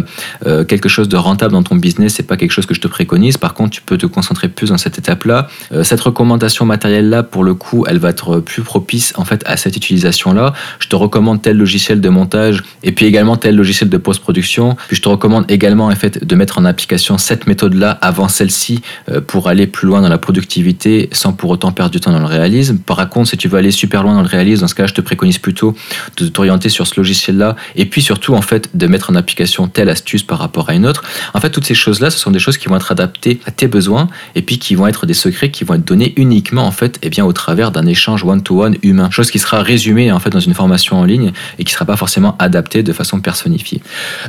quelque 0.69 0.89
chose 0.89 1.09
de 1.09 1.17
rentable 1.17 1.53
dans 1.53 1.63
ton 1.63 1.77
business, 1.77 2.19
pas 2.25 2.37
quelque 2.37 2.53
chose 2.53 2.67
que 2.67 2.75
je 2.75 2.81
te 2.81 2.89
préconise. 2.89 3.37
Par 3.37 3.55
contre, 3.55 3.71
tu 3.71 3.83
peux 3.83 3.99
te 3.99 4.07
concentrer 4.07 4.49
plus 4.49 4.71
dans 4.71 4.79
cette 4.79 4.99
étape-là. 4.99 5.49
cette 5.83 6.01
recommandation 6.01 6.65
matérielle-là, 6.65 7.23
pour 7.23 7.45
le 7.45 7.55
coup, 7.55 7.85
elle 7.89 7.99
va 7.99 8.11
être 8.11 8.41
plus 8.41 8.63
propice 8.63 9.13
en 9.17 9.25
fait 9.25 9.43
à 9.47 9.57
cette 9.57 9.77
utilisation-là. 9.77 10.53
Je 10.79 10.89
te 10.89 10.97
recommande 10.97 11.43
tel 11.43 11.57
logiciel 11.57 12.01
de 12.01 12.09
montage 12.09 12.63
et 12.83 12.93
puis 12.93 13.07
également 13.07 13.37
tel 13.37 13.57
logiciel 13.57 13.91
de 13.91 13.97
post-production. 13.97 14.77
Puis 14.89 14.97
je 14.97 15.03
te 15.03 15.09
recommande 15.09 15.45
également 15.51 15.87
en 15.87 15.95
fait 15.95 16.25
de 16.25 16.35
mettre 16.35 16.59
en 16.59 16.65
application 16.65 17.19
cette 17.19 17.47
méthode-là 17.47 17.91
avant 18.01 18.29
celle-ci 18.29 18.83
euh, 19.11 19.21
pour 19.21 19.49
aller 19.49 19.67
plus 19.67 19.87
loin 19.87 20.01
dans 20.01 20.09
la 20.09 20.19
productivité 20.19 21.09
sans 21.13 21.33
pour 21.33 21.51
autant 21.51 21.73
perdre 21.73 21.91
du 21.91 22.01
temps 22.01 22.13
dans 22.13 22.19
le 22.19 22.27
réalisme. 22.27 22.79
Par 22.79 23.09
contre, 23.09 23.31
si 23.31 23.37
tu 23.37 23.49
veux 23.49 23.59
aller 23.59 23.71
super 23.71 24.03
loin 24.03 24.15
dans 24.15 24.23
le 24.23 24.29
réalisme, 24.29 24.63
dans 24.63 24.69
ce 24.69 24.75
cas, 24.75 24.87
je 24.87 24.95
te 24.95 25.01
préconise 25.01 25.39
plutôt 25.39 25.75
de 26.17 26.29
t'orienter 26.29 26.69
sur 26.69 26.87
ce 26.87 26.95
logiciel-là 26.97 27.57
et 27.77 27.87
puis 27.87 28.03
surtout 28.03 28.35
en 28.35 28.43
fait 28.43 28.71
de 28.75 28.87
mettre 28.87 29.11
en 29.11 29.15
application 29.15 29.69
telle 29.69 29.89
astuce 29.89 30.23
par 30.23 30.39
rapport 30.39 30.69
à 30.69 30.75
une 30.75 30.87
autre. 30.87 31.03
En 31.35 31.41
fait, 31.41 31.51
toutes 31.51 31.67
ces 31.67 31.75
choses-là, 31.75 32.11
ce 32.15 32.21
sont 32.21 32.31
des 32.31 32.39
choses 32.39 32.57
qui 32.57 32.69
vont 32.69 32.77
être 32.77 32.93
adaptées 32.93 33.41
à 33.47 33.51
tes 33.51 33.67
besoins 33.67 34.09
et 34.35 34.43
puis 34.43 34.59
qui 34.59 34.75
vont 34.75 34.87
être 34.87 35.07
des 35.07 35.15
secrets 35.15 35.51
qui 35.51 35.65
vont 35.65 35.75
être 35.75 35.85
donnés 35.85 36.15
uniquement 36.17 36.67
en 36.67 36.71
fait 36.71 36.97
et 36.97 37.07
eh 37.07 37.11
bien 37.11 37.25
au 37.25 37.33
travers 37.33 37.71
d'un 37.71 37.87
échange 37.87 38.25
one-to-one 38.25 38.77
humain, 38.83 39.11
chose 39.11 39.31
qui 39.31 39.39
sera 39.39 39.63
résumée 39.63 40.13
en 40.13 40.21
fait 40.21 40.31
dans 40.31 40.41
une 40.41 40.55
formation 40.55 40.97
en 40.97 41.05
ligne 41.05 41.33
et 41.59 41.65
qui 41.65 41.73
sera 41.73 41.85
pas 41.85 41.97
forcément 41.97 42.37
adaptée 42.39 42.83
de 42.83 42.93
façon 42.93 43.21
personnifiée. 43.21 43.83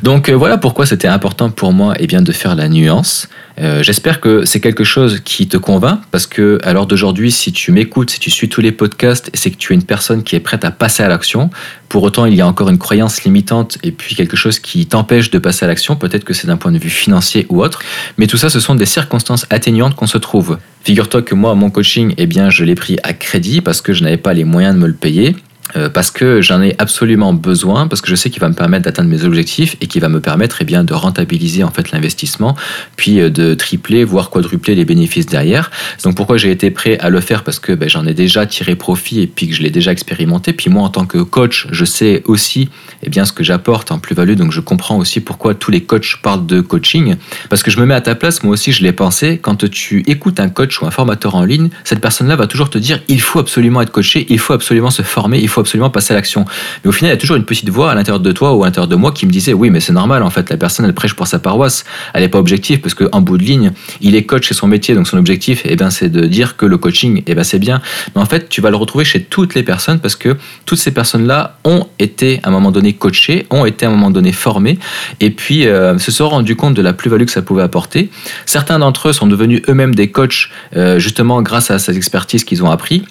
Donc 0.04 0.30
euh, 0.30 0.34
voilà 0.34 0.58
pourquoi 0.58 0.86
c'était 0.86 1.08
important 1.08 1.50
pour 1.50 1.74
moi 1.74 1.94
et 1.94 2.04
eh 2.04 2.08
bien 2.08 2.22
de 2.22 2.32
faire 2.32 2.56
la 2.56 2.68
nuance. 2.70 3.28
Euh, 3.58 3.84
j'espère 3.84 4.20
que 4.20 4.44
c'est 4.44 4.60
quelque 4.60 4.84
chose 4.84 5.22
qui 5.24 5.48
te 5.48 5.56
convainc 5.56 6.02
parce 6.12 6.28
que 6.28 6.60
à 6.64 6.74
l'heure 6.74 6.88
d'aujourd'hui, 6.88 7.32
si 7.32 7.54
tu 7.54 7.72
m'écoutes, 7.72 8.10
si 8.10 8.20
tu 8.20 8.30
suis 8.30 8.50
tous 8.50 8.62
les 8.62 8.72
podcasts, 8.72 9.30
c'est 9.34 9.50
que 9.50 9.56
tu 9.56 9.72
es 9.72 9.76
une 9.76 9.84
personne 9.84 10.24
qui 10.24 10.36
est 10.36 10.42
prête 10.42 10.66
à 10.66 10.72
passer 10.72 11.04
à 11.04 11.08
l'action. 11.08 11.50
Pour 11.88 12.04
autant, 12.04 12.26
il 12.26 12.36
y 12.36 12.42
a 12.42 12.48
encore 12.48 12.70
une 12.70 12.78
croyance 12.78 13.24
limitante 13.24 13.78
et 13.84 13.92
puis 13.92 14.16
quelque 14.16 14.36
chose 14.36 14.60
qui 14.60 14.86
t'empêche 14.88 15.32
de 15.32 15.40
passer 15.40 15.64
à 15.64 15.68
l'action. 15.68 15.96
Peut-être 15.96 16.26
que 16.26 16.34
c'est 16.34 16.48
d'un 16.48 16.58
point 16.58 16.72
de 16.72 16.80
vue 16.80 16.90
financier 16.90 17.46
ou 17.50 17.62
autre, 17.64 17.80
mais 18.18 18.28
tout 18.28 18.38
ça, 18.38 18.50
ce 18.50 18.60
sont 18.60 18.76
des 18.76 18.86
circonstances 18.86 19.46
atteignantes 19.50 19.96
qu'on 19.96 20.08
se 20.08 20.18
trouve. 20.18 20.58
Figure-toi 20.84 21.22
que 21.22 21.34
moi, 21.34 21.56
mon 21.56 21.70
coaching, 21.70 22.14
eh 22.18 22.26
bien, 22.26 22.50
je 22.50 22.64
l'ai 22.64 22.76
pris 22.76 22.98
à 23.04 23.14
crédit 23.14 23.62
parce 23.62 23.82
que 23.82 23.94
je 23.94 24.04
n'avais 24.04 24.18
pas 24.18 24.34
les 24.34 24.44
moyens 24.44 24.76
de 24.76 24.80
me 24.80 24.88
le 24.88 24.94
payer. 24.94 25.36
Euh, 25.76 25.90
parce 25.90 26.12
que 26.12 26.42
j'en 26.42 26.62
ai 26.62 26.76
absolument 26.78 27.34
besoin, 27.34 27.88
parce 27.88 28.02
que 28.02 28.10
je 28.10 28.16
sais 28.16 28.30
qu'il 28.30 28.40
va 28.40 28.50
me 28.50 28.54
permettre 28.54 28.86
d'atteindre 28.86 29.10
mes 29.10 29.24
objectifs 29.24 29.76
et 29.82 29.88
qu'il 29.88 30.00
va 30.00 30.10
me 30.10 30.20
permettre 30.20 30.58
eh 30.62 30.64
bien, 30.64 30.84
de 30.84 30.94
rentabiliser 30.94 31.64
en 31.64 31.72
fait 31.72 31.92
l'investissement, 31.92 32.56
puis 32.96 33.20
euh, 33.20 33.30
de 33.30 33.56
tripler, 33.56 34.04
voire 34.04 34.30
quadrupler 34.30 34.76
les 34.76 34.86
bénéfices 34.86 35.26
derrière. 35.26 35.72
Donc 36.04 36.16
pourquoi 36.16 36.38
j'ai 36.38 36.52
été 36.52 36.70
prêt 36.72 36.98
à 37.00 37.10
le 37.10 37.20
faire? 37.20 37.44
Parce 37.44 37.60
que 37.60 37.74
ben, 37.74 37.90
j'en 37.90 38.06
ai 38.06 38.14
déjà 38.14 38.46
tiré 38.46 38.76
profit 38.76 39.22
et 39.22 39.28
puis 39.28 39.50
que 39.50 39.56
je 39.56 39.64
l'ai 39.64 39.72
déjà 39.72 39.92
expérimenté. 39.92 40.54
Puis 40.54 40.70
moi, 40.70 40.84
en 40.84 40.90
tant 40.90 41.06
que 41.06 41.18
coach, 41.18 41.68
je 41.72 41.84
sais 41.84 42.22
aussi 42.26 42.70
eh 43.04 43.10
bien, 43.10 43.26
ce 43.26 43.34
que 43.34 43.44
j'apporte 43.44 43.92
en 43.92 44.00
plus-value, 44.00 44.36
donc 44.36 44.52
je 44.52 44.62
comprends 44.62 44.98
aussi 44.98 45.20
pourquoi 45.20 45.56
tous 45.56 45.72
les 45.72 45.82
coachs 45.82 46.18
parlent 46.22 46.46
de 46.46 46.62
coaching. 46.62 47.16
Parce 47.50 47.64
que 47.64 47.72
je 47.72 47.80
me 47.80 47.86
mets 47.86 47.96
à 47.96 48.02
ta 48.02 48.16
place, 48.16 48.44
moi 48.44 48.54
aussi 48.54 48.72
je 48.72 48.84
l'ai 48.84 48.94
pensé, 48.94 49.40
quand 49.40 49.68
tu 49.70 50.04
écoutes 50.08 50.40
un 50.40 50.50
coach 50.50 50.82
ou 50.82 50.86
un 50.86 50.92
formateur 50.92 51.36
en 51.36 51.44
ligne, 51.44 51.70
cette 51.84 52.02
personne-là 52.02 52.36
va 52.36 52.48
toujours 52.48 52.70
te 52.70 52.78
dire 52.78 53.02
il 53.08 53.22
faut 53.22 53.40
absolument 53.40 53.82
être 53.82 53.92
coaché, 53.92 54.26
il 54.30 54.40
faut 54.40 54.54
absolument 54.54 54.92
se 54.92 55.02
former, 55.02 55.40
il 55.40 55.50
faut 55.50 55.55
absolument 55.62 55.90
passer 55.90 56.14
à 56.14 56.16
l'action. 56.16 56.46
Mais 56.84 56.90
au 56.90 56.92
final, 56.92 57.12
il 57.12 57.14
y 57.14 57.18
a 57.18 57.20
toujours 57.20 57.36
une 57.36 57.46
petite 57.46 57.70
voix 57.70 57.92
à 57.92 57.96
l'intérieur 57.96 58.20
de 58.20 58.32
toi 58.32 58.54
ou 58.54 58.64
à 58.64 58.68
l'intérieur 58.68 58.88
de 58.88 58.96
moi 58.96 59.12
qui 59.12 59.26
me 59.26 59.32
disait 59.32 59.54
oui, 59.54 59.70
mais 59.70 59.80
c'est 59.80 59.94
normal 59.94 60.24
en 60.24 60.30
fait, 60.30 60.50
la 60.50 60.58
personne 60.58 60.86
elle 60.86 60.94
prêche 60.94 61.14
pour 61.14 61.28
sa 61.28 61.40
paroisse, 61.40 61.86
elle 62.14 62.22
n'est 62.22 62.30
pas 62.30 62.40
objective 62.40 62.80
parce 62.80 62.94
qu'en 62.94 63.22
bout 63.22 63.38
de 63.38 63.44
ligne, 63.44 63.72
il 64.02 64.16
est 64.16 64.24
coach, 64.24 64.48
c'est 64.48 64.54
son 64.54 64.68
métier, 64.68 64.96
donc 64.96 65.08
son 65.08 65.18
objectif, 65.18 65.62
eh 65.66 65.76
ben, 65.76 65.90
c'est 65.90 66.10
de 66.10 66.26
dire 66.26 66.58
que 66.58 66.66
le 66.66 66.78
coaching, 66.78 67.24
eh 67.26 67.36
ben, 67.36 67.44
c'est 67.44 67.60
bien. 67.60 67.82
Mais 68.16 68.22
en 68.22 68.26
fait, 68.26 68.50
tu 68.50 68.62
vas 68.62 68.70
le 68.70 68.76
retrouver 68.76 69.06
chez 69.06 69.24
toutes 69.24 69.56
les 69.56 69.64
personnes 69.64 70.00
parce 70.00 70.16
que 70.16 70.38
toutes 70.66 70.80
ces 70.80 70.92
personnes-là 70.92 71.58
ont 71.64 71.88
été 72.00 72.40
à 72.44 72.50
un 72.50 72.52
moment 72.52 72.72
donné 72.72 72.94
coachées, 72.94 73.46
ont 73.50 73.66
été 73.66 73.86
à 73.86 73.90
un 73.90 73.92
moment 73.92 74.12
donné 74.12 74.32
formées 74.32 74.78
et 75.20 75.30
puis 75.30 75.68
euh, 75.68 75.98
se 75.98 76.12
sont 76.12 76.30
rendus 76.30 76.56
compte 76.56 76.74
de 76.74 76.82
la 76.82 76.94
plus-value 76.94 77.26
que 77.26 77.32
ça 77.32 77.42
pouvait 77.42 77.64
apporter. 77.64 78.10
Certains 78.46 78.80
d'entre 78.80 79.10
eux 79.10 79.14
sont 79.14 79.28
devenus 79.28 79.62
eux-mêmes 79.70 79.96
des 79.96 80.10
coachs 80.10 80.50
euh, 80.76 81.00
justement 81.00 81.42
grâce 81.42 81.72
à 81.72 81.80
cette 81.80 81.96
expertise 81.96 82.44
qu'ils 82.44 82.64
ont 82.64 82.72
appris 82.72 83.04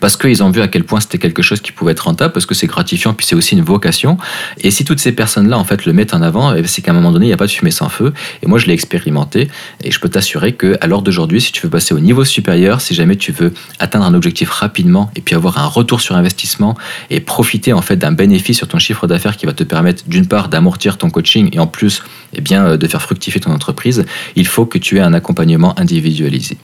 parce 0.00 0.16
qu'ils 0.16 0.42
ont 0.42 0.50
vu 0.50 0.60
à 0.60 0.68
quel 0.68 0.84
point 0.84 1.00
c'était 1.00 1.18
quelque 1.18 1.42
chose 1.42 1.60
qui 1.60 1.72
pouvait 1.72 1.92
être 1.92 2.00
rentable, 2.00 2.32
parce 2.32 2.46
que 2.46 2.54
c'est 2.54 2.66
gratifiant, 2.66 3.14
puis 3.14 3.26
c'est 3.26 3.34
aussi 3.34 3.54
une 3.54 3.62
vocation. 3.62 4.18
Et 4.60 4.70
si 4.70 4.84
toutes 4.84 5.00
ces 5.00 5.12
personnes-là, 5.12 5.58
en 5.58 5.64
fait, 5.64 5.86
le 5.86 5.92
mettent 5.92 6.14
en 6.14 6.22
avant, 6.22 6.54
eh 6.54 6.66
c'est 6.66 6.82
qu'à 6.82 6.92
un 6.92 6.94
moment 6.94 7.12
donné, 7.12 7.26
il 7.26 7.28
n'y 7.28 7.34
a 7.34 7.36
pas 7.36 7.46
de 7.46 7.50
fumée 7.50 7.70
sans 7.70 7.88
feu. 7.88 8.12
Et 8.42 8.46
moi, 8.46 8.58
je 8.58 8.66
l'ai 8.66 8.72
expérimenté, 8.72 9.48
et 9.82 9.90
je 9.90 10.00
peux 10.00 10.08
t'assurer 10.08 10.52
qu'à 10.52 10.86
l'heure 10.86 11.02
d'aujourd'hui, 11.02 11.40
si 11.40 11.52
tu 11.52 11.62
veux 11.62 11.70
passer 11.70 11.94
au 11.94 12.00
niveau 12.00 12.24
supérieur, 12.24 12.80
si 12.80 12.94
jamais 12.94 13.16
tu 13.16 13.32
veux 13.32 13.52
atteindre 13.78 14.04
un 14.04 14.14
objectif 14.14 14.50
rapidement, 14.50 15.10
et 15.16 15.20
puis 15.20 15.34
avoir 15.34 15.58
un 15.58 15.66
retour 15.66 16.00
sur 16.00 16.16
investissement, 16.16 16.76
et 17.10 17.20
profiter, 17.20 17.72
en 17.72 17.82
fait, 17.82 17.96
d'un 17.96 18.12
bénéfice 18.12 18.58
sur 18.58 18.68
ton 18.68 18.78
chiffre 18.78 19.06
d'affaires 19.06 19.36
qui 19.36 19.46
va 19.46 19.52
te 19.52 19.64
permettre, 19.64 20.04
d'une 20.06 20.26
part, 20.26 20.48
d'amortir 20.48 20.98
ton 20.98 21.10
coaching, 21.10 21.50
et 21.52 21.58
en 21.58 21.66
plus, 21.66 22.02
eh 22.34 22.40
bien, 22.40 22.66
euh, 22.66 22.76
de 22.76 22.86
faire 22.86 23.02
fructifier 23.02 23.40
ton 23.40 23.52
entreprise, 23.52 24.04
il 24.34 24.46
faut 24.46 24.66
que 24.66 24.78
tu 24.78 24.98
aies 24.98 25.02
un 25.02 25.14
accompagnement 25.14 25.78
individualisé. 25.78 26.56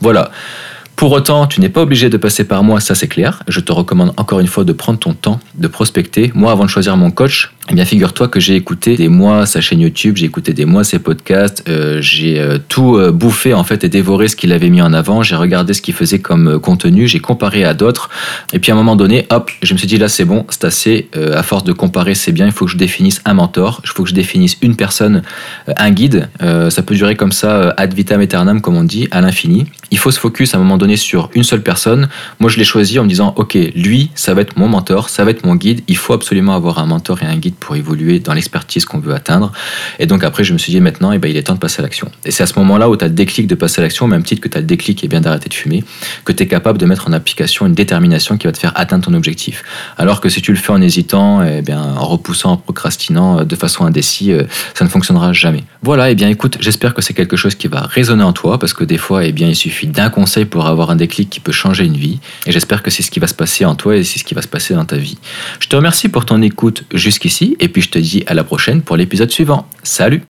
Voilà. 0.00 0.30
Pour 0.98 1.12
autant, 1.12 1.46
tu 1.46 1.60
n'es 1.60 1.68
pas 1.68 1.82
obligé 1.82 2.10
de 2.10 2.16
passer 2.16 2.42
par 2.42 2.64
moi, 2.64 2.80
ça 2.80 2.96
c'est 2.96 3.06
clair. 3.06 3.44
Je 3.46 3.60
te 3.60 3.70
recommande 3.70 4.12
encore 4.16 4.40
une 4.40 4.48
fois 4.48 4.64
de 4.64 4.72
prendre 4.72 4.98
ton 4.98 5.14
temps, 5.14 5.38
de 5.54 5.68
prospecter. 5.68 6.32
Moi, 6.34 6.50
avant 6.50 6.64
de 6.64 6.68
choisir 6.68 6.96
mon 6.96 7.12
coach, 7.12 7.54
Eh 7.70 7.74
bien, 7.74 7.84
figure-toi 7.84 8.28
que 8.28 8.40
j'ai 8.40 8.56
écouté 8.56 8.96
des 8.96 9.10
mois 9.10 9.44
sa 9.44 9.60
chaîne 9.60 9.80
YouTube, 9.80 10.16
j'ai 10.16 10.24
écouté 10.24 10.54
des 10.54 10.64
mois 10.64 10.84
ses 10.84 10.98
podcasts, 10.98 11.62
euh, 11.68 12.00
j'ai 12.00 12.40
euh, 12.40 12.56
tout 12.66 12.96
euh, 12.96 13.12
bouffé 13.12 13.52
en 13.52 13.62
fait 13.62 13.84
et 13.84 13.90
dévoré 13.90 14.28
ce 14.28 14.36
qu'il 14.36 14.52
avait 14.54 14.70
mis 14.70 14.80
en 14.80 14.94
avant. 14.94 15.22
J'ai 15.22 15.36
regardé 15.36 15.74
ce 15.74 15.82
qu'il 15.82 15.92
faisait 15.92 16.18
comme 16.18 16.58
contenu, 16.60 17.06
j'ai 17.06 17.20
comparé 17.20 17.64
à 17.64 17.74
d'autres. 17.74 18.08
Et 18.54 18.58
puis 18.58 18.72
à 18.72 18.74
un 18.74 18.78
moment 18.78 18.96
donné, 18.96 19.26
hop, 19.28 19.50
je 19.62 19.74
me 19.74 19.78
suis 19.78 19.86
dit 19.86 19.98
là 19.98 20.08
c'est 20.08 20.24
bon, 20.24 20.46
c'est 20.48 20.64
assez. 20.64 21.10
à 21.14 21.42
force 21.42 21.62
de 21.64 21.74
comparer, 21.74 22.14
c'est 22.14 22.32
bien. 22.32 22.46
Il 22.46 22.52
faut 22.52 22.64
que 22.64 22.70
je 22.70 22.78
définisse 22.78 23.20
un 23.26 23.34
mentor, 23.34 23.82
il 23.84 23.90
faut 23.90 24.02
que 24.02 24.08
je 24.08 24.14
définisse 24.14 24.56
une 24.62 24.74
personne, 24.74 25.22
un 25.66 25.90
guide. 25.90 26.30
ça 26.40 26.82
peut 26.82 26.94
durer 26.94 27.16
comme 27.16 27.32
ça 27.32 27.74
ad 27.76 27.92
vitam 27.92 28.20
aeternam 28.20 28.62
comme 28.62 28.76
on 28.76 28.84
dit, 28.84 29.08
à 29.10 29.20
l'infini. 29.20 29.66
Il 29.90 29.98
faut 29.98 30.10
se 30.10 30.18
focus 30.18 30.54
à 30.54 30.56
un 30.56 30.60
moment 30.60 30.78
donné 30.78 30.96
sur 30.96 31.30
une 31.34 31.44
seule 31.44 31.62
personne. 31.62 32.08
Moi, 32.40 32.50
je 32.50 32.58
l'ai 32.58 32.64
choisi 32.64 32.98
en 32.98 33.04
me 33.04 33.08
disant 33.08 33.34
ok, 33.36 33.58
lui, 33.74 34.10
ça 34.14 34.32
va 34.32 34.40
être 34.40 34.56
mon 34.56 34.68
mentor, 34.68 35.10
ça 35.10 35.24
va 35.24 35.30
être 35.32 35.44
mon 35.44 35.54
guide. 35.54 35.82
Il 35.86 35.96
faut 35.96 36.14
absolument 36.14 36.54
avoir 36.54 36.78
un 36.78 36.86
mentor 36.86 37.22
et 37.22 37.26
un 37.26 37.36
guide 37.36 37.57
pour 37.60 37.76
évoluer 37.76 38.18
dans 38.20 38.34
l'expertise 38.34 38.84
qu'on 38.84 38.98
veut 38.98 39.14
atteindre. 39.14 39.52
Et 39.98 40.06
donc 40.06 40.24
après, 40.24 40.44
je 40.44 40.52
me 40.52 40.58
suis 40.58 40.72
dit 40.72 40.80
maintenant, 40.80 41.12
eh 41.12 41.18
ben, 41.18 41.30
il 41.30 41.36
est 41.36 41.42
temps 41.42 41.54
de 41.54 41.58
passer 41.58 41.80
à 41.80 41.82
l'action. 41.82 42.10
Et 42.24 42.30
c'est 42.30 42.42
à 42.42 42.46
ce 42.46 42.58
moment-là 42.58 42.88
où 42.88 42.96
tu 42.96 43.04
as 43.04 43.08
le 43.08 43.14
déclic 43.14 43.46
de 43.46 43.54
passer 43.54 43.80
à 43.80 43.82
l'action, 43.82 44.06
au 44.06 44.08
même 44.08 44.22
titre 44.22 44.40
que 44.40 44.48
tu 44.48 44.56
as 44.56 44.60
le 44.60 44.66
déclic 44.66 45.02
et 45.02 45.06
eh 45.06 45.08
bien 45.08 45.20
d'arrêter 45.20 45.48
de 45.48 45.54
fumer, 45.54 45.84
que 46.24 46.32
tu 46.32 46.42
es 46.42 46.46
capable 46.46 46.78
de 46.78 46.86
mettre 46.86 47.08
en 47.08 47.12
application 47.12 47.66
une 47.66 47.74
détermination 47.74 48.36
qui 48.36 48.46
va 48.46 48.52
te 48.52 48.58
faire 48.58 48.72
atteindre 48.74 49.04
ton 49.06 49.14
objectif. 49.14 49.62
Alors 49.96 50.20
que 50.20 50.28
si 50.28 50.42
tu 50.42 50.52
le 50.52 50.58
fais 50.58 50.72
en 50.72 50.80
hésitant, 50.80 51.42
eh 51.42 51.62
bien, 51.62 51.80
en 51.80 52.06
repoussant, 52.06 52.52
en 52.52 52.56
procrastinant, 52.56 53.40
euh, 53.40 53.44
de 53.44 53.56
façon 53.56 53.84
indécise, 53.84 54.30
euh, 54.30 54.46
ça 54.74 54.84
ne 54.84 54.90
fonctionnera 54.90 55.32
jamais. 55.32 55.64
Voilà, 55.82 56.08
et 56.08 56.12
eh 56.12 56.14
bien 56.14 56.28
écoute, 56.28 56.58
j'espère 56.60 56.94
que 56.94 57.02
c'est 57.02 57.14
quelque 57.14 57.36
chose 57.36 57.54
qui 57.54 57.68
va 57.68 57.80
résonner 57.80 58.22
en 58.22 58.32
toi, 58.32 58.58
parce 58.58 58.72
que 58.72 58.84
des 58.84 58.98
fois, 58.98 59.24
eh 59.24 59.32
bien, 59.32 59.48
il 59.48 59.56
suffit 59.56 59.86
d'un 59.86 60.10
conseil 60.10 60.44
pour 60.44 60.66
avoir 60.66 60.90
un 60.90 60.96
déclic 60.96 61.30
qui 61.30 61.40
peut 61.40 61.52
changer 61.52 61.84
une 61.84 61.96
vie. 61.96 62.20
Et 62.46 62.52
j'espère 62.52 62.82
que 62.82 62.90
c'est 62.90 63.02
ce 63.02 63.10
qui 63.10 63.20
va 63.20 63.26
se 63.26 63.34
passer 63.34 63.64
en 63.64 63.74
toi 63.74 63.96
et 63.96 64.04
c'est 64.04 64.18
ce 64.18 64.24
qui 64.24 64.34
va 64.34 64.42
se 64.42 64.48
passer 64.48 64.74
dans 64.74 64.84
ta 64.84 64.96
vie. 64.96 65.18
Je 65.60 65.68
te 65.68 65.76
remercie 65.76 66.08
pour 66.08 66.26
ton 66.26 66.42
écoute 66.42 66.84
jusqu'ici, 66.92 67.47
et 67.60 67.68
puis 67.68 67.82
je 67.82 67.90
te 67.90 67.98
dis 67.98 68.24
à 68.26 68.34
la 68.34 68.44
prochaine 68.44 68.82
pour 68.82 68.96
l'épisode 68.96 69.30
suivant. 69.30 69.68
Salut 69.82 70.22